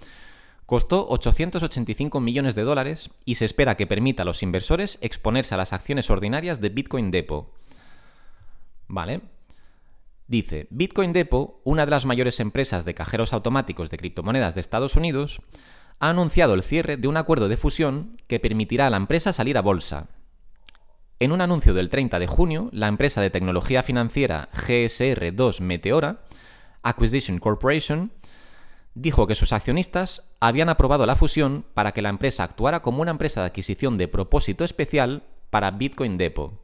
costó 0.65 1.07
885 1.09 2.19
millones 2.19 2.55
de 2.55 2.63
dólares 2.63 3.09
y 3.25 3.35
se 3.35 3.45
espera 3.45 3.75
que 3.75 3.87
permita 3.87 4.23
a 4.23 4.25
los 4.25 4.43
inversores 4.43 4.97
exponerse 5.01 5.53
a 5.53 5.57
las 5.57 5.73
acciones 5.73 6.09
ordinarias 6.09 6.61
de 6.61 6.69
Bitcoin 6.69 7.11
Depot. 7.11 7.53
¿Vale? 8.87 9.21
Dice, 10.27 10.67
Bitcoin 10.69 11.11
Depot, 11.11 11.59
una 11.65 11.85
de 11.85 11.91
las 11.91 12.05
mayores 12.05 12.39
empresas 12.39 12.85
de 12.85 12.93
cajeros 12.93 13.33
automáticos 13.33 13.89
de 13.89 13.97
criptomonedas 13.97 14.55
de 14.55 14.61
Estados 14.61 14.95
Unidos, 14.95 15.41
ha 16.01 16.09
anunciado 16.09 16.55
el 16.55 16.63
cierre 16.63 16.97
de 16.97 17.07
un 17.07 17.15
acuerdo 17.15 17.47
de 17.47 17.57
fusión 17.57 18.17
que 18.25 18.39
permitirá 18.39 18.87
a 18.87 18.89
la 18.89 18.97
empresa 18.97 19.33
salir 19.33 19.55
a 19.55 19.61
bolsa. 19.61 20.07
En 21.19 21.31
un 21.31 21.41
anuncio 21.41 21.75
del 21.75 21.89
30 21.89 22.17
de 22.17 22.25
junio, 22.25 22.69
la 22.73 22.87
empresa 22.87 23.21
de 23.21 23.29
tecnología 23.29 23.83
financiera 23.83 24.49
GSR2 24.51 25.61
Meteora, 25.61 26.23
Acquisition 26.81 27.37
Corporation, 27.37 28.11
dijo 28.95 29.27
que 29.27 29.35
sus 29.35 29.53
accionistas 29.53 30.23
habían 30.39 30.69
aprobado 30.69 31.05
la 31.05 31.15
fusión 31.15 31.65
para 31.75 31.91
que 31.91 32.01
la 32.01 32.09
empresa 32.09 32.43
actuara 32.43 32.81
como 32.81 33.03
una 33.03 33.11
empresa 33.11 33.41
de 33.41 33.47
adquisición 33.47 33.99
de 33.99 34.07
propósito 34.07 34.63
especial 34.63 35.23
para 35.51 35.69
Bitcoin 35.69 36.17
Depot 36.17 36.59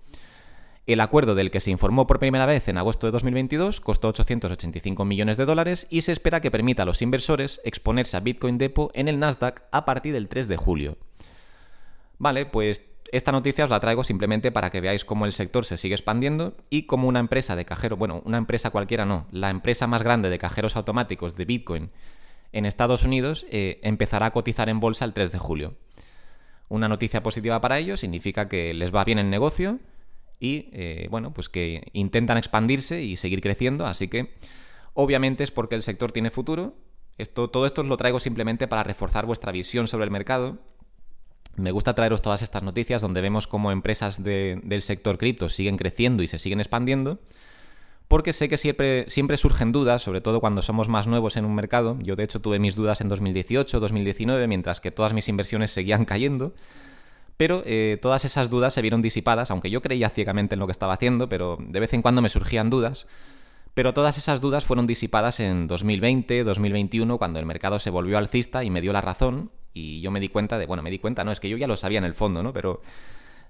el 0.93 1.01
acuerdo 1.01 1.35
del 1.35 1.51
que 1.51 1.59
se 1.59 1.69
informó 1.69 2.07
por 2.07 2.17
primera 2.17 2.45
vez 2.45 2.69
en 2.69 2.77
agosto 2.77 3.07
de 3.07 3.11
2022 3.11 3.81
costó 3.81 4.07
885 4.07 5.03
millones 5.03 5.35
de 5.35 5.45
dólares 5.45 5.85
y 5.89 6.01
se 6.01 6.13
espera 6.13 6.39
que 6.39 6.49
permita 6.49 6.83
a 6.83 6.85
los 6.85 7.01
inversores 7.01 7.59
exponerse 7.65 8.15
a 8.15 8.21
Bitcoin 8.21 8.57
Depot 8.57 8.89
en 8.95 9.09
el 9.09 9.19
Nasdaq 9.19 9.63
a 9.71 9.83
partir 9.83 10.13
del 10.13 10.29
3 10.29 10.47
de 10.47 10.55
julio. 10.55 10.97
Vale, 12.19 12.45
pues 12.45 12.83
esta 13.11 13.33
noticia 13.33 13.65
os 13.65 13.69
la 13.69 13.81
traigo 13.81 14.05
simplemente 14.05 14.51
para 14.51 14.69
que 14.69 14.79
veáis 14.79 15.03
cómo 15.03 15.25
el 15.25 15.33
sector 15.33 15.65
se 15.65 15.77
sigue 15.77 15.95
expandiendo 15.95 16.55
y 16.69 16.83
cómo 16.83 17.09
una 17.09 17.19
empresa 17.19 17.57
de 17.57 17.65
cajero, 17.65 17.97
bueno, 17.97 18.21
una 18.25 18.37
empresa 18.37 18.69
cualquiera 18.69 19.05
no, 19.05 19.27
la 19.31 19.49
empresa 19.49 19.87
más 19.87 20.03
grande 20.03 20.29
de 20.29 20.39
cajeros 20.39 20.77
automáticos 20.77 21.35
de 21.35 21.45
Bitcoin 21.45 21.91
en 22.53 22.65
Estados 22.65 23.03
Unidos 23.03 23.45
eh, 23.49 23.79
empezará 23.83 24.27
a 24.27 24.31
cotizar 24.31 24.69
en 24.69 24.79
bolsa 24.79 25.03
el 25.03 25.13
3 25.13 25.33
de 25.33 25.37
julio. 25.37 25.75
Una 26.69 26.87
noticia 26.87 27.23
positiva 27.23 27.59
para 27.59 27.77
ellos 27.77 27.99
significa 27.99 28.47
que 28.47 28.73
les 28.73 28.93
va 28.93 29.03
bien 29.03 29.19
el 29.19 29.29
negocio 29.29 29.79
y, 30.39 30.69
eh, 30.73 31.07
bueno, 31.09 31.33
pues 31.33 31.49
que 31.49 31.89
intentan 31.93 32.37
expandirse 32.37 33.03
y 33.03 33.15
seguir 33.15 33.41
creciendo, 33.41 33.85
así 33.85 34.07
que 34.07 34.33
obviamente 34.93 35.43
es 35.43 35.51
porque 35.51 35.75
el 35.75 35.83
sector 35.83 36.11
tiene 36.11 36.31
futuro. 36.31 36.75
Esto, 37.17 37.49
todo 37.49 37.65
esto 37.65 37.81
os 37.81 37.87
lo 37.87 37.97
traigo 37.97 38.19
simplemente 38.19 38.67
para 38.67 38.83
reforzar 38.83 39.25
vuestra 39.25 39.51
visión 39.51 39.87
sobre 39.87 40.05
el 40.05 40.11
mercado 40.11 40.59
me 41.57 41.71
gusta 41.71 41.93
traeros 41.93 42.21
todas 42.21 42.43
estas 42.43 42.63
noticias 42.63 43.01
donde 43.01 43.19
vemos 43.19 43.47
cómo 43.47 43.71
empresas 43.71 44.23
del 44.23 44.81
sector 44.81 45.17
cripto 45.17 45.49
siguen 45.49 45.75
creciendo 45.75 46.21
y 46.21 46.27
se 46.27 46.37
siguen 46.37 46.59
expandiendo, 46.59 47.19
porque 48.07 48.31
sé 48.31 48.47
que 48.47 48.57
siempre, 48.57 49.09
siempre 49.09 49.37
surgen 49.37 49.71
dudas, 49.71 50.03
sobre 50.03 50.21
todo 50.21 50.39
cuando 50.39 50.61
somos 50.61 50.87
más 50.87 51.07
nuevos 51.07 51.35
en 51.35 51.45
un 51.45 51.55
mercado. 51.55 51.97
Yo 51.99 52.15
de 52.15 52.23
hecho 52.23 52.39
tuve 52.41 52.59
mis 52.59 52.75
dudas 52.75 53.01
en 53.01 53.09
2018, 53.09 53.79
2019, 53.79 54.47
mientras 54.47 54.79
que 54.79 54.91
todas 54.91 55.13
mis 55.13 55.27
inversiones 55.27 55.71
seguían 55.71 56.05
cayendo. 56.05 56.53
Pero 57.37 57.61
eh, 57.65 57.99
todas 58.01 58.25
esas 58.25 58.49
dudas 58.49 58.73
se 58.73 58.81
vieron 58.81 59.03
disipadas, 59.03 59.51
aunque 59.51 59.69
yo 59.69 59.81
creía 59.81 60.09
ciegamente 60.09 60.55
en 60.55 60.59
lo 60.59 60.65
que 60.65 60.71
estaba 60.71 60.93
haciendo, 60.93 61.29
pero 61.29 61.57
de 61.59 61.79
vez 61.79 61.93
en 61.93 62.01
cuando 62.01 62.21
me 62.21 62.29
surgían 62.29 62.69
dudas. 62.71 63.05
Pero 63.75 63.93
todas 63.93 64.17
esas 64.17 64.41
dudas 64.41 64.65
fueron 64.65 64.87
disipadas 64.87 65.39
en 65.39 65.67
2020, 65.67 66.43
2021, 66.43 67.19
cuando 67.19 67.39
el 67.39 67.45
mercado 67.45 67.77
se 67.77 67.91
volvió 67.91 68.17
alcista 68.17 68.63
y 68.63 68.71
me 68.71 68.81
dio 68.81 68.91
la 68.91 69.01
razón 69.01 69.51
y 69.77 70.01
yo 70.01 70.09
me 70.09 70.19
di 70.19 70.29
cuenta 70.29 70.57
de, 70.57 70.65
bueno, 70.65 70.81
me 70.81 70.89
di 70.89 70.97
cuenta, 70.97 71.23
no, 71.23 71.31
es 71.31 71.39
que 71.39 71.49
yo 71.49 71.57
ya 71.57 71.67
lo 71.67 71.77
sabía 71.77 71.99
en 71.99 72.05
el 72.05 72.15
fondo, 72.15 72.41
¿no? 72.41 72.53
Pero 72.53 72.81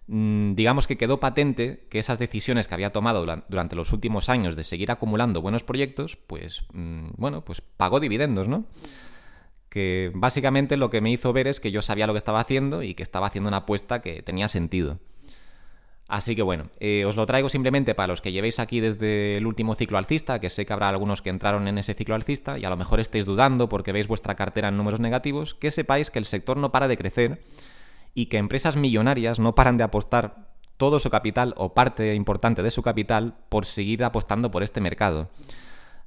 mm, 0.08 0.54
digamos 0.54 0.86
que 0.86 0.98
quedó 0.98 1.22
patente 1.22 1.88
que 1.90 2.00
esas 2.00 2.20
decisiones 2.20 2.68
que 2.68 2.74
había 2.74 2.92
tomado 2.92 3.26
durante 3.48 3.76
los 3.78 3.94
últimos 3.94 4.28
años 4.28 4.58
de 4.58 4.66
seguir 4.66 4.92
acumulando 4.92 5.42
buenos 5.42 5.64
proyectos, 5.64 6.18
pues, 6.28 6.64
mm, 6.74 7.12
bueno, 7.16 7.46
pues 7.46 7.62
pagó 7.62 8.02
dividendos, 8.02 8.50
¿no? 8.50 8.66
Que 9.70 10.12
básicamente 10.14 10.78
lo 10.78 10.90
que 10.90 11.02
me 11.02 11.12
hizo 11.12 11.34
ver 11.34 11.48
es 11.48 11.60
que 11.60 11.72
yo 11.72 11.82
sabía 11.82 12.08
lo 12.08 12.14
que 12.14 12.20
estaba 12.20 12.40
haciendo 12.40 12.84
y 12.84 12.94
que 12.94 13.04
estaba 13.04 13.28
haciendo 13.28 13.48
una 13.48 13.58
apuesta 13.58 14.02
que 14.02 14.22
tenía 14.22 14.48
sentido. 14.48 15.00
Así 16.08 16.38
que 16.38 16.42
bueno, 16.42 16.70
eh, 16.80 17.04
os 17.06 17.18
lo 17.18 17.26
traigo 17.26 17.50
simplemente 17.50 17.94
para 17.94 18.08
los 18.08 18.22
que 18.22 18.32
llevéis 18.32 18.60
aquí 18.60 18.80
desde 18.80 19.38
el 19.38 19.46
último 19.46 19.76
ciclo 19.76 19.98
alcista, 19.98 20.40
que 20.40 20.50
sé 20.50 20.66
que 20.66 20.72
habrá 20.72 20.88
algunos 20.88 21.22
que 21.22 21.30
entraron 21.30 21.68
en 21.68 21.78
ese 21.78 21.94
ciclo 21.96 22.16
alcista 22.16 22.58
y 22.58 22.64
a 22.64 22.70
lo 22.70 22.78
mejor 22.78 23.02
estéis 23.02 23.26
dudando 23.26 23.68
porque 23.68 23.92
veis 23.92 24.08
vuestra 24.08 24.36
cartera 24.36 24.70
en 24.70 24.78
números 24.78 25.02
negativos, 25.02 25.54
que 25.54 25.70
sepáis 25.70 26.10
que 26.10 26.20
el 26.20 26.26
sector 26.26 26.56
no 26.56 26.72
para 26.72 26.88
de 26.88 26.98
crecer 26.98 27.42
y 28.14 28.28
que 28.28 28.38
empresas 28.38 28.78
millonarias 28.78 29.38
no 29.38 29.54
paran 29.54 29.76
de 29.76 29.84
apostar 29.84 30.48
todo 30.78 31.00
su 31.00 31.10
capital 31.10 31.54
o 31.58 31.74
parte 31.74 32.16
importante 32.16 32.64
de 32.64 32.72
su 32.72 32.82
capital 32.82 33.36
por 33.50 33.66
seguir 33.66 34.04
apostando 34.06 34.50
por 34.50 34.64
este 34.64 34.80
mercado. 34.80 35.30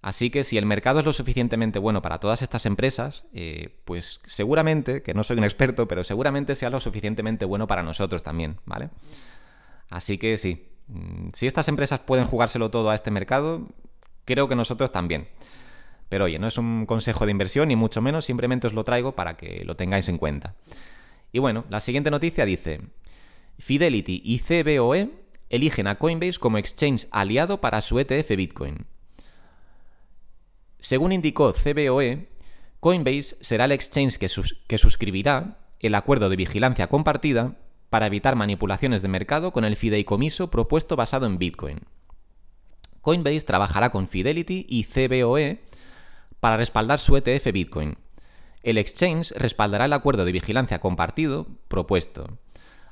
Así 0.03 0.31
que 0.31 0.45
si 0.45 0.57
el 0.57 0.65
mercado 0.65 1.01
es 1.01 1.05
lo 1.05 1.13
suficientemente 1.13 1.79
bueno 1.79 2.01
para 2.01 2.19
todas 2.19 2.41
estas 2.41 2.65
empresas, 2.65 3.25
eh, 3.35 3.81
pues 3.85 4.21
seguramente, 4.25 5.03
que 5.03 5.13
no 5.13 5.25
soy 5.25 5.37
un 5.37 5.45
experto, 5.45 5.87
pero 5.87 6.05
seguramente 6.05 6.55
sea 6.55 6.71
lo 6.71 6.81
suficientemente 6.81 7.45
bueno 7.45 7.67
para 7.67 7.83
nosotros 7.83 8.23
también, 8.23 8.61
¿vale? 8.65 8.89
Así 9.91 10.17
que 10.17 10.39
sí, 10.39 10.69
mm, 10.89 11.29
si 11.35 11.47
estas 11.47 11.69
empresas 11.69 12.01
pueden 12.01 12.25
jugárselo 12.25 12.71
todo 12.71 12.91
a 12.91 12.95
este 12.95 13.11
mercado, 13.11 13.69
creo 14.25 14.49
que 14.49 14.57
nosotros 14.57 14.91
también. 14.91 15.29
Pero 16.09 16.25
oye, 16.25 16.39
no 16.39 16.49
es 16.49 16.57
un 16.57 16.87
consejo 16.87 17.27
de 17.27 17.33
inversión 17.33 17.69
ni 17.69 17.77
mucho 17.77 18.01
menos, 18.01 18.25
simplemente 18.25 18.67
os 18.67 18.73
lo 18.73 18.85
traigo 18.85 19.13
para 19.13 19.37
que 19.37 19.65
lo 19.67 19.77
tengáis 19.77 20.09
en 20.09 20.17
cuenta. 20.17 20.57
Y 21.31 21.41
bueno, 21.41 21.67
la 21.69 21.81
siguiente 21.81 22.11
noticia 22.11 22.47
dice, 22.47 22.81
Fidelity 23.59 24.23
y 24.25 24.39
CBOE 24.39 25.11
eligen 25.51 25.87
a 25.87 25.97
Coinbase 25.97 26.39
como 26.39 26.57
exchange 26.59 27.07
aliado 27.11 27.61
para 27.61 27.83
su 27.83 27.99
ETF 27.99 28.31
Bitcoin. 28.37 28.87
Según 30.81 31.13
indicó 31.13 31.53
CBOE, 31.53 32.29
Coinbase 32.81 33.37
será 33.41 33.67
el 33.67 33.73
exchange 33.73 34.17
que, 34.19 34.79
suscribirá 34.79 35.59
el 35.81 35.95
acuerdo 35.95 36.31
de 36.31 36.37
vigilancia 36.37 36.89
compartida 36.89 37.59
para 37.91 38.07
evitar 38.07 38.37
manipulaciones 38.37 39.03
de 39.03 39.09
mercado 39.09 39.53
con 39.53 39.65
el 39.65 39.77
fideicomiso 39.77 40.51
propuesto 40.51 40.97
basado 40.97 41.27
en 41.27 41.39
Bitcoin. 41.39 41.81
Coinbase 43.03 43.43
trabajará 43.43 43.91
con 43.91 44.09
Fidelity 44.09 44.67
y 44.69 44.85
CBOE 44.85 45.63
para 46.41 46.57
respaldar 46.57 46.99
su 46.99 47.17
ETF 47.17 47.53
Bitcoin. 47.53 47.99
El 48.63 48.79
exchange 48.79 49.33
respaldará 49.33 49.87
el 49.87 49.93
acuerdo 49.93 50.25
de 50.25 50.33
vigilancia 50.33 50.81
compartido 50.81 51.47
propuesto. 51.69 52.39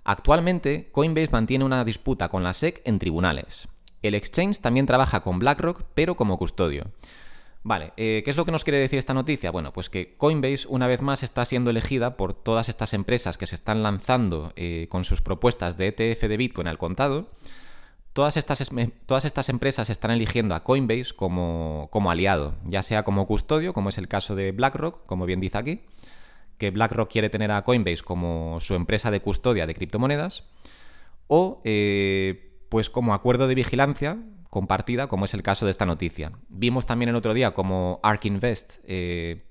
Actualmente, 0.04 0.90
Coinbase 0.92 1.30
mantiene 1.30 1.64
una 1.64 1.84
disputa 1.84 2.28
con 2.28 2.42
la 2.42 2.54
SEC 2.54 2.82
en 2.84 2.98
tribunales. 2.98 3.68
El 4.02 4.14
exchange 4.14 4.60
también 4.60 4.86
trabaja 4.86 5.20
con 5.20 5.38
BlackRock, 5.38 5.84
pero 5.94 6.16
como 6.16 6.38
custodio. 6.38 6.92
Vale, 7.62 7.92
eh, 7.96 8.22
¿qué 8.24 8.30
es 8.30 8.36
lo 8.36 8.44
que 8.44 8.52
nos 8.52 8.64
quiere 8.64 8.78
decir 8.78 8.98
esta 8.98 9.14
noticia? 9.14 9.50
Bueno, 9.50 9.72
pues 9.72 9.90
que 9.90 10.16
Coinbase 10.16 10.66
una 10.68 10.86
vez 10.86 11.02
más 11.02 11.22
está 11.22 11.44
siendo 11.44 11.70
elegida 11.70 12.16
por 12.16 12.32
todas 12.32 12.68
estas 12.68 12.94
empresas 12.94 13.36
que 13.36 13.46
se 13.46 13.56
están 13.56 13.82
lanzando 13.82 14.52
eh, 14.56 14.86
con 14.90 15.04
sus 15.04 15.20
propuestas 15.22 15.76
de 15.76 15.88
ETF 15.88 16.22
de 16.28 16.36
Bitcoin 16.36 16.68
al 16.68 16.78
contado. 16.78 17.30
Todas 18.12 18.36
estas, 18.36 18.70
todas 19.06 19.24
estas 19.24 19.48
empresas 19.48 19.90
están 19.90 20.10
eligiendo 20.10 20.54
a 20.54 20.64
Coinbase 20.64 21.14
como, 21.14 21.88
como 21.92 22.10
aliado, 22.10 22.54
ya 22.64 22.82
sea 22.82 23.02
como 23.04 23.26
custodio, 23.26 23.72
como 23.72 23.90
es 23.90 23.98
el 23.98 24.08
caso 24.08 24.34
de 24.34 24.50
BlackRock, 24.52 25.04
como 25.06 25.26
bien 25.26 25.40
dice 25.40 25.58
aquí, 25.58 25.82
que 26.56 26.70
BlackRock 26.70 27.10
quiere 27.10 27.30
tener 27.30 27.52
a 27.52 27.62
Coinbase 27.62 28.02
como 28.02 28.58
su 28.60 28.74
empresa 28.74 29.10
de 29.10 29.20
custodia 29.20 29.66
de 29.66 29.74
criptomonedas, 29.74 30.44
o 31.28 31.60
eh, 31.64 32.64
pues 32.68 32.90
como 32.90 33.14
acuerdo 33.14 33.46
de 33.46 33.54
vigilancia, 33.54 34.18
compartida, 34.50 35.08
como 35.08 35.24
es 35.24 35.34
el 35.34 35.42
caso 35.42 35.64
de 35.64 35.70
esta 35.70 35.86
noticia. 35.86 36.32
Vimos 36.48 36.86
también 36.86 37.10
el 37.10 37.16
otro 37.16 37.34
día 37.34 37.52
como 37.52 38.00
ARK 38.02 38.24
Invest 38.26 38.78
eh, 38.84 39.42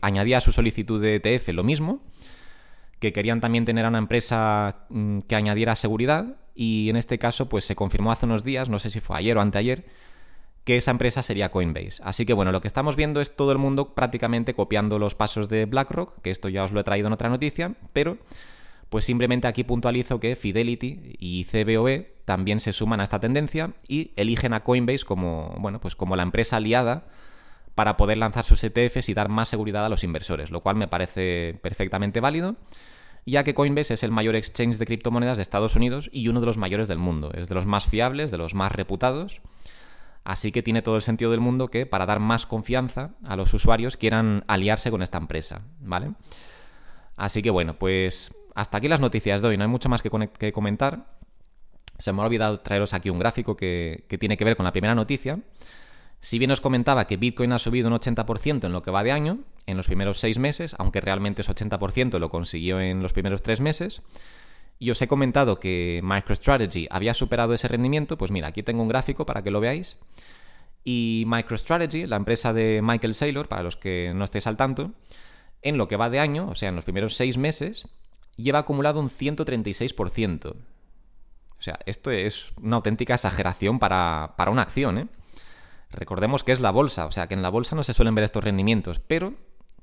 añadía 0.00 0.38
a 0.38 0.40
su 0.40 0.52
solicitud 0.52 1.00
de 1.00 1.16
ETF 1.16 1.48
lo 1.48 1.64
mismo, 1.64 2.02
que 2.98 3.12
querían 3.12 3.40
también 3.40 3.64
tener 3.64 3.84
a 3.84 3.88
una 3.88 3.98
empresa 3.98 4.86
mm, 4.88 5.20
que 5.20 5.36
añadiera 5.36 5.74
seguridad 5.74 6.36
y 6.54 6.88
en 6.88 6.96
este 6.96 7.18
caso 7.18 7.48
pues 7.48 7.64
se 7.64 7.76
confirmó 7.76 8.12
hace 8.12 8.26
unos 8.26 8.44
días, 8.44 8.68
no 8.68 8.78
sé 8.78 8.90
si 8.90 9.00
fue 9.00 9.18
ayer 9.18 9.36
o 9.36 9.40
anteayer, 9.40 9.84
que 10.64 10.78
esa 10.78 10.90
empresa 10.90 11.22
sería 11.22 11.50
Coinbase. 11.50 12.02
Así 12.02 12.24
que 12.24 12.32
bueno, 12.32 12.52
lo 12.52 12.62
que 12.62 12.68
estamos 12.68 12.96
viendo 12.96 13.20
es 13.20 13.36
todo 13.36 13.52
el 13.52 13.58
mundo 13.58 13.94
prácticamente 13.94 14.54
copiando 14.54 14.98
los 14.98 15.14
pasos 15.14 15.48
de 15.48 15.66
BlackRock, 15.66 16.22
que 16.22 16.30
esto 16.30 16.48
ya 16.48 16.64
os 16.64 16.72
lo 16.72 16.80
he 16.80 16.84
traído 16.84 17.08
en 17.08 17.12
otra 17.12 17.28
noticia, 17.28 17.74
pero 17.92 18.16
pues 18.94 19.06
simplemente 19.06 19.48
aquí 19.48 19.64
puntualizo 19.64 20.20
que 20.20 20.36
Fidelity 20.36 21.16
y 21.18 21.46
CBOE 21.46 22.14
también 22.24 22.60
se 22.60 22.72
suman 22.72 23.00
a 23.00 23.02
esta 23.02 23.18
tendencia 23.18 23.72
y 23.88 24.12
eligen 24.14 24.52
a 24.52 24.62
Coinbase 24.62 25.04
como, 25.04 25.52
bueno, 25.58 25.80
pues 25.80 25.96
como 25.96 26.14
la 26.14 26.22
empresa 26.22 26.58
aliada 26.58 27.08
para 27.74 27.96
poder 27.96 28.18
lanzar 28.18 28.44
sus 28.44 28.62
ETFs 28.62 29.08
y 29.08 29.14
dar 29.14 29.28
más 29.28 29.48
seguridad 29.48 29.84
a 29.84 29.88
los 29.88 30.04
inversores, 30.04 30.52
lo 30.52 30.60
cual 30.60 30.76
me 30.76 30.86
parece 30.86 31.58
perfectamente 31.60 32.20
válido, 32.20 32.54
ya 33.26 33.42
que 33.42 33.52
Coinbase 33.52 33.94
es 33.94 34.04
el 34.04 34.12
mayor 34.12 34.36
exchange 34.36 34.78
de 34.78 34.86
criptomonedas 34.86 35.38
de 35.38 35.42
Estados 35.42 35.74
Unidos 35.74 36.08
y 36.12 36.28
uno 36.28 36.38
de 36.38 36.46
los 36.46 36.56
mayores 36.56 36.86
del 36.86 36.98
mundo, 36.98 37.32
es 37.34 37.48
de 37.48 37.56
los 37.56 37.66
más 37.66 37.86
fiables, 37.86 38.30
de 38.30 38.38
los 38.38 38.54
más 38.54 38.70
reputados, 38.70 39.40
así 40.22 40.52
que 40.52 40.62
tiene 40.62 40.82
todo 40.82 40.94
el 40.94 41.02
sentido 41.02 41.32
del 41.32 41.40
mundo 41.40 41.66
que 41.66 41.84
para 41.84 42.06
dar 42.06 42.20
más 42.20 42.46
confianza 42.46 43.10
a 43.24 43.34
los 43.34 43.54
usuarios 43.54 43.96
quieran 43.96 44.44
aliarse 44.46 44.92
con 44.92 45.02
esta 45.02 45.18
empresa, 45.18 45.62
¿vale? 45.80 46.12
Así 47.16 47.42
que 47.42 47.50
bueno, 47.50 47.76
pues 47.76 48.32
hasta 48.54 48.78
aquí 48.78 48.88
las 48.88 49.00
noticias 49.00 49.42
de 49.42 49.48
hoy, 49.48 49.56
no 49.56 49.64
hay 49.64 49.70
mucho 49.70 49.88
más 49.88 50.00
que, 50.02 50.52
comentar. 50.52 51.06
Se 51.98 52.12
me 52.12 52.22
ha 52.22 52.24
olvidado 52.24 52.60
traeros 52.60 52.94
aquí 52.94 53.10
un 53.10 53.18
gráfico 53.18 53.56
que, 53.56 54.06
tiene 54.20 54.36
que 54.36 54.44
ver 54.44 54.56
con 54.56 54.64
la 54.64 54.72
primera 54.72 54.94
noticia. 54.94 55.40
Si 56.20 56.38
bien 56.38 56.52
os 56.52 56.60
comentaba 56.60 57.06
que 57.06 57.16
Bitcoin 57.16 57.52
ha 57.52 57.58
subido 57.58 57.88
un 57.88 57.94
80% 57.94 58.64
en 58.64 58.72
lo 58.72 58.82
que 58.82 58.90
va 58.90 59.02
de 59.02 59.12
año, 59.12 59.40
en 59.66 59.76
los 59.76 59.86
primeros 59.86 60.20
seis 60.20 60.38
meses, 60.38 60.74
aunque 60.78 61.00
realmente 61.00 61.42
ese 61.42 61.52
80% 61.52 62.18
lo 62.18 62.30
consiguió 62.30 62.80
en 62.80 63.02
los 63.02 63.12
primeros 63.12 63.42
tres 63.42 63.60
meses, 63.60 64.02
y 64.78 64.90
os 64.90 65.02
he 65.02 65.08
comentado 65.08 65.60
que 65.60 66.00
MicroStrategy 66.02 66.86
había 66.90 67.14
superado 67.14 67.54
ese 67.54 67.68
rendimiento, 67.68 68.16
pues 68.16 68.30
mira, 68.30 68.48
aquí 68.48 68.62
tengo 68.62 68.82
un 68.82 68.88
gráfico 68.88 69.26
para 69.26 69.42
que 69.42 69.50
lo 69.50 69.60
veáis. 69.60 69.98
Y 70.84 71.24
MicroStrategy, 71.26 72.06
la 72.06 72.16
empresa 72.16 72.52
de 72.52 72.80
Michael 72.82 73.14
Saylor, 73.14 73.48
para 73.48 73.62
los 73.62 73.76
que 73.76 74.12
no 74.14 74.24
estéis 74.24 74.46
al 74.46 74.56
tanto, 74.56 74.92
en 75.62 75.78
lo 75.78 75.88
que 75.88 75.96
va 75.96 76.10
de 76.10 76.20
año, 76.20 76.48
o 76.48 76.54
sea, 76.54 76.68
en 76.68 76.76
los 76.76 76.84
primeros 76.84 77.16
seis 77.16 77.38
meses, 77.38 77.86
lleva 78.36 78.60
acumulado 78.60 79.00
un 79.00 79.10
136%. 79.10 80.54
O 81.58 81.62
sea, 81.62 81.78
esto 81.86 82.10
es 82.10 82.52
una 82.60 82.76
auténtica 82.76 83.14
exageración 83.14 83.78
para, 83.78 84.34
una 84.48 84.62
acción, 84.62 84.98
¿eh? 84.98 85.08
Recordemos 85.90 86.42
que 86.42 86.52
es 86.52 86.60
la 86.60 86.72
bolsa, 86.72 87.06
o 87.06 87.12
sea 87.12 87.28
que 87.28 87.34
en 87.34 87.42
la 87.42 87.50
bolsa 87.50 87.76
no 87.76 87.84
se 87.84 87.94
suelen 87.94 88.14
ver 88.14 88.24
estos 88.24 88.42
rendimientos, 88.42 88.98
pero 88.98 89.34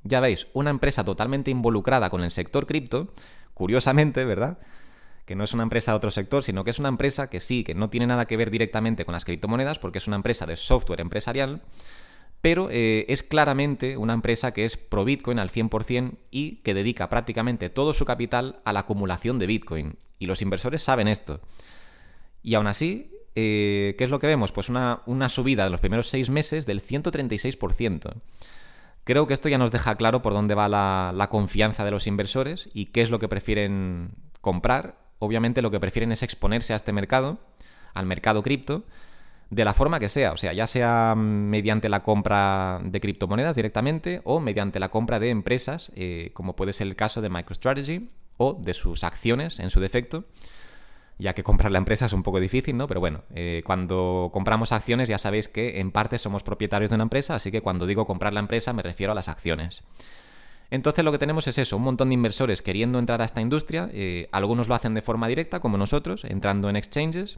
ya 0.03 0.20
veis, 0.20 0.48
una 0.53 0.70
empresa 0.70 1.05
totalmente 1.05 1.51
involucrada 1.51 2.10
con 2.10 2.24
el 2.24 2.31
sector 2.31 2.67
cripto, 2.67 3.13
curiosamente, 3.53 4.25
¿verdad? 4.25 4.60
Que 5.25 5.36
no 5.36 5.43
es 5.43 5.53
una 5.53 5.63
empresa 5.63 5.91
de 5.91 5.98
otro 5.98 6.12
sector, 6.12 6.43
sino 6.43 6.63
que 6.63 6.72
es 6.72 6.79
una 6.79 6.89
empresa 6.89 7.29
que 7.29 7.39
sí, 7.39 7.63
que 7.63 7.75
no 7.75 7.89
tiene 7.89 8.08
nada 8.08 8.25
que 8.25 8.36
ver 8.36 8.51
directamente 8.51 9.05
con 9.05 9.13
las 9.13 9.24
criptomonedas, 9.24 9.79
porque 9.79 10.00
es 10.00 10.08
una 10.08 10.17
empresa 10.17 10.46
de 10.46 10.58
software 10.58 11.00
empresarial, 11.00 11.62
pero 12.42 12.70
eh, 12.72 13.06
es 13.08 13.22
claramente 13.22 13.98
una 13.98 14.14
empresa 14.14 14.52
que 14.52 14.66
es 14.66 14.76
pro 14.76 15.06
Bitcoin 15.06 15.38
al 15.38 15.52
100% 15.52 16.18
y 16.32 16.58
que 16.58 16.74
dedica 16.74 17.08
prácticamente 17.08 17.70
todo 17.70 17.94
su 17.94 18.04
capital 18.04 18.62
a 18.66 18.74
la 18.74 18.82
acumulación 18.82 19.38
de 19.38 19.46
Bitcoin. 19.46 19.98
Y 20.18 20.26
los 20.26 20.42
inversores 20.42 20.82
saben 20.82 21.08
esto. 21.08 21.40
Y 22.42 22.56
aún 22.56 22.66
así, 22.66 23.12
eh, 23.36 23.96
¿qué 23.98 24.04
es 24.04 24.10
lo 24.10 24.20
que 24.20 24.28
vemos? 24.28 24.52
Pues 24.52 24.70
una, 24.70 25.04
una 25.06 25.30
subida 25.30 25.64
de 25.64 25.70
los 25.70 25.80
primeros 25.80 26.08
seis 26.08 26.32
meses 26.32 26.66
del 26.66 26.84
136%. 26.84 28.14
Creo 29.04 29.28
que 29.28 29.36
esto 29.36 29.50
ya 29.50 29.60
nos 29.60 29.72
deja 29.72 29.96
claro 29.96 30.24
por 30.24 30.34
dónde 30.34 30.56
va 30.56 30.68
la, 30.68 31.14
la 31.16 31.30
confianza 31.30 31.86
de 31.86 31.92
los 31.92 32.08
inversores 32.08 32.70
y 32.74 32.88
qué 32.88 33.04
es 33.04 33.12
lo 33.12 33.20
que 33.20 33.28
prefieren 33.28 34.16
comprar. 34.42 34.98
Obviamente 35.20 35.62
lo 35.62 35.70
que 35.70 35.80
prefieren 35.80 36.12
es 36.12 36.24
exponerse 36.24 36.74
a 36.74 36.76
este 36.76 36.92
mercado, 36.92 37.40
al 37.94 38.08
mercado 38.08 38.42
cripto, 38.42 38.84
de 39.51 39.65
la 39.65 39.74
forma 39.74 40.00
que 40.00 40.08
sea, 40.08 40.31
o 40.31 40.38
sea, 40.38 40.53
ya 40.53 40.65
sea 40.65 41.13
mediante 41.13 41.89
la 41.89 42.03
compra 42.03 42.79
de 42.84 43.01
criptomonedas 43.01 43.53
directamente 43.53 44.22
o 44.24 44.39
mediante 44.39 44.79
la 44.79 44.89
compra 44.89 45.20
de 45.20 45.29
empresas, 45.29 45.91
eh, 45.93 46.31
como 46.34 46.55
puede 46.55 46.72
ser 46.72 46.88
el 46.88 46.96
caso 46.96 47.22
de 47.22 47.29
MicroStrategy 47.29 48.10
o 48.38 48.53
de 48.53 48.74
sus 48.74 49.03
acciones 49.03 49.60
en 49.60 49.70
su 49.70 49.81
defecto, 49.81 50.24
ya 51.20 51.34
que 51.34 51.43
comprar 51.43 51.70
la 51.70 51.79
empresa 51.79 52.05
es 52.05 52.13
un 52.13 52.24
poco 52.24 52.39
difícil, 52.39 52.77
¿no? 52.77 52.88
Pero 52.88 53.01
bueno, 53.01 53.24
eh, 53.36 53.62
cuando 53.65 54.29
compramos 54.31 54.72
acciones 54.72 55.10
ya 55.10 55.17
sabéis 55.17 55.50
que 55.50 55.81
en 55.81 55.91
parte 55.91 56.17
somos 56.17 56.43
propietarios 56.43 56.89
de 56.89 56.96
una 56.96 57.03
empresa, 57.03 57.36
así 57.36 57.51
que 57.51 57.62
cuando 57.62 57.86
digo 57.86 58.08
comprar 58.08 58.31
la 58.31 58.39
empresa 58.39 58.72
me 58.72 58.84
refiero 58.84 59.12
a 59.12 59.15
las 59.15 59.27
acciones. 59.27 59.84
Entonces 60.70 61.03
lo 61.03 61.12
que 61.12 61.17
tenemos 61.17 61.46
es 61.48 61.58
eso, 61.58 61.75
un 61.75 61.84
montón 61.84 62.08
de 62.08 62.13
inversores 62.13 62.62
queriendo 62.62 63.00
entrar 63.00 63.22
a 63.22 63.25
esta 63.25 63.41
industria, 63.41 63.89
eh, 63.91 64.29
algunos 64.31 64.70
lo 64.70 64.75
hacen 64.75 64.93
de 64.93 65.01
forma 65.01 65.27
directa, 65.27 65.60
como 65.60 65.77
nosotros, 65.77 66.24
entrando 66.24 66.70
en 66.70 66.77
exchanges, 66.77 67.38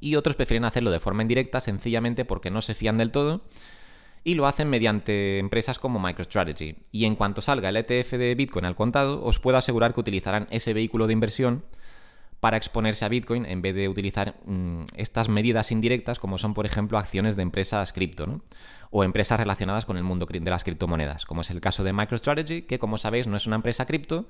y 0.00 0.16
otros 0.16 0.36
prefieren 0.36 0.64
hacerlo 0.64 0.90
de 0.90 1.00
forma 1.00 1.22
indirecta 1.22 1.60
sencillamente 1.60 2.24
porque 2.24 2.50
no 2.50 2.62
se 2.62 2.74
fían 2.74 2.98
del 2.98 3.10
todo 3.10 3.42
y 4.24 4.34
lo 4.34 4.46
hacen 4.46 4.68
mediante 4.68 5.38
empresas 5.38 5.78
como 5.78 5.98
MicroStrategy. 6.00 6.76
Y 6.92 7.04
en 7.04 7.16
cuanto 7.16 7.40
salga 7.40 7.70
el 7.70 7.76
ETF 7.76 8.12
de 8.12 8.34
Bitcoin 8.34 8.64
al 8.64 8.76
contado, 8.76 9.24
os 9.24 9.38
puedo 9.38 9.56
asegurar 9.56 9.94
que 9.94 10.00
utilizarán 10.00 10.46
ese 10.50 10.74
vehículo 10.74 11.06
de 11.06 11.14
inversión 11.14 11.64
para 12.40 12.56
exponerse 12.56 13.04
a 13.04 13.08
Bitcoin 13.08 13.44
en 13.44 13.60
vez 13.60 13.74
de 13.74 13.88
utilizar 13.88 14.34
mm, 14.46 14.84
estas 14.96 15.28
medidas 15.28 15.72
indirectas 15.72 16.18
como 16.18 16.38
son, 16.38 16.54
por 16.54 16.66
ejemplo, 16.66 16.98
acciones 16.98 17.36
de 17.36 17.42
empresas 17.42 17.92
cripto, 17.92 18.42
O 18.90 19.04
empresas 19.04 19.38
relacionadas 19.38 19.84
con 19.84 19.96
el 19.96 20.02
mundo 20.02 20.26
de 20.26 20.50
las 20.50 20.64
criptomonedas, 20.64 21.24
como 21.24 21.42
es 21.42 21.50
el 21.50 21.60
caso 21.60 21.84
de 21.84 21.92
MicroStrategy, 21.92 22.62
que 22.62 22.78
como 22.78 22.98
sabéis 22.98 23.26
no 23.26 23.36
es 23.36 23.46
una 23.46 23.56
empresa 23.56 23.86
cripto, 23.86 24.26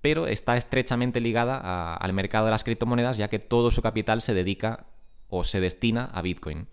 pero 0.00 0.26
está 0.26 0.56
estrechamente 0.56 1.20
ligada 1.20 1.94
al 1.94 2.12
mercado 2.12 2.44
de 2.44 2.52
las 2.52 2.64
criptomonedas, 2.64 3.16
ya 3.16 3.28
que 3.28 3.38
todo 3.38 3.70
su 3.70 3.82
capital 3.82 4.22
se 4.22 4.34
dedica 4.34 4.86
o 5.28 5.44
se 5.44 5.60
destina 5.60 6.06
a 6.06 6.22
Bitcoin. 6.22 6.66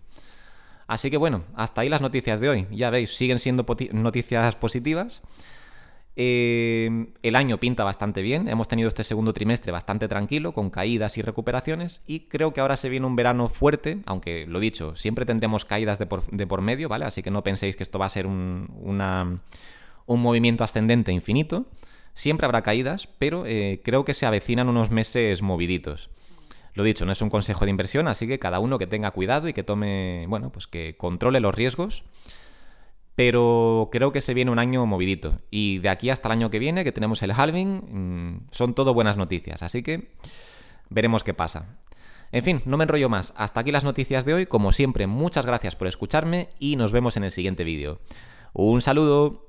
Así 0.86 1.10
que 1.10 1.16
bueno, 1.16 1.44
hasta 1.54 1.80
ahí 1.80 1.88
las 1.88 2.00
noticias 2.00 2.40
de 2.40 2.48
hoy. 2.48 2.66
Ya 2.70 2.90
veis, 2.90 3.16
siguen 3.16 3.38
siendo 3.38 3.66
noticias 3.92 4.54
positivas. 4.56 5.22
Eh, 6.18 7.08
el 7.22 7.36
año 7.36 7.58
pinta 7.58 7.84
bastante 7.84 8.22
bien, 8.22 8.48
hemos 8.48 8.68
tenido 8.68 8.88
este 8.88 9.04
segundo 9.04 9.34
trimestre 9.34 9.70
bastante 9.70 10.08
tranquilo, 10.08 10.52
con 10.52 10.70
caídas 10.70 11.18
y 11.18 11.22
recuperaciones, 11.22 12.00
y 12.06 12.20
creo 12.20 12.54
que 12.54 12.62
ahora 12.62 12.78
se 12.78 12.88
viene 12.88 13.04
un 13.04 13.16
verano 13.16 13.50
fuerte, 13.50 13.98
aunque 14.06 14.46
lo 14.46 14.58
dicho, 14.58 14.96
siempre 14.96 15.26
tendremos 15.26 15.66
caídas 15.66 15.98
de 15.98 16.06
por, 16.06 16.62
medio, 16.62 16.88
¿vale? 16.88 17.04
Así 17.04 17.22
que 17.22 17.30
no 17.30 17.44
penséis 17.44 17.76
que 17.76 17.82
esto 17.82 17.98
va 17.98 18.06
a 18.06 18.10
ser 18.10 18.26
un, 18.26 18.70
un 20.06 20.22
movimiento 20.22 20.64
ascendente 20.64 21.12
infinito. 21.12 21.66
Siempre 22.14 22.46
habrá 22.46 22.62
caídas, 22.62 23.08
pero 23.18 23.44
eh, 23.44 23.82
creo 23.84 24.06
que 24.06 24.14
se 24.14 24.24
avecinan 24.24 24.70
unos 24.70 24.90
meses 24.90 25.42
moviditos. 25.42 26.08
Lo 26.76 26.84
dicho, 26.84 27.06
no 27.06 27.12
es 27.12 27.22
un 27.22 27.30
consejo 27.30 27.64
de 27.64 27.70
inversión, 27.70 28.06
así 28.06 28.28
que 28.28 28.38
cada 28.38 28.60
uno 28.60 28.78
que 28.78 28.86
tenga 28.86 29.10
cuidado 29.10 29.48
y 29.48 29.54
que 29.54 29.62
tome, 29.62 30.26
bueno, 30.28 30.52
pues 30.52 30.66
que 30.66 30.94
controle 30.98 31.40
los 31.40 31.54
riesgos. 31.54 32.04
Pero 33.14 33.88
creo 33.90 34.12
que 34.12 34.20
se 34.20 34.34
viene 34.34 34.50
un 34.50 34.58
año 34.58 34.84
movidito. 34.84 35.40
Y 35.50 35.78
de 35.78 35.88
aquí 35.88 36.10
hasta 36.10 36.28
el 36.28 36.32
año 36.32 36.50
que 36.50 36.58
viene, 36.58 36.84
que 36.84 36.92
tenemos 36.92 37.22
el 37.22 37.32
halving, 37.32 37.76
mm, 37.88 38.48
son 38.50 38.74
todo 38.74 38.92
buenas 38.92 39.16
noticias. 39.16 39.62
Así 39.62 39.82
que 39.82 40.12
veremos 40.90 41.24
qué 41.24 41.32
pasa. 41.32 41.78
En 42.30 42.44
fin, 42.44 42.60
no 42.66 42.76
me 42.76 42.84
enrollo 42.84 43.08
más. 43.08 43.32
Hasta 43.38 43.60
aquí 43.60 43.72
las 43.72 43.84
noticias 43.84 44.26
de 44.26 44.34
hoy. 44.34 44.44
Como 44.46 44.70
siempre, 44.70 45.06
muchas 45.06 45.46
gracias 45.46 45.76
por 45.76 45.86
escucharme 45.86 46.50
y 46.58 46.76
nos 46.76 46.92
vemos 46.92 47.16
en 47.16 47.24
el 47.24 47.30
siguiente 47.30 47.64
vídeo. 47.64 48.00
Un 48.52 48.82
saludo. 48.82 49.45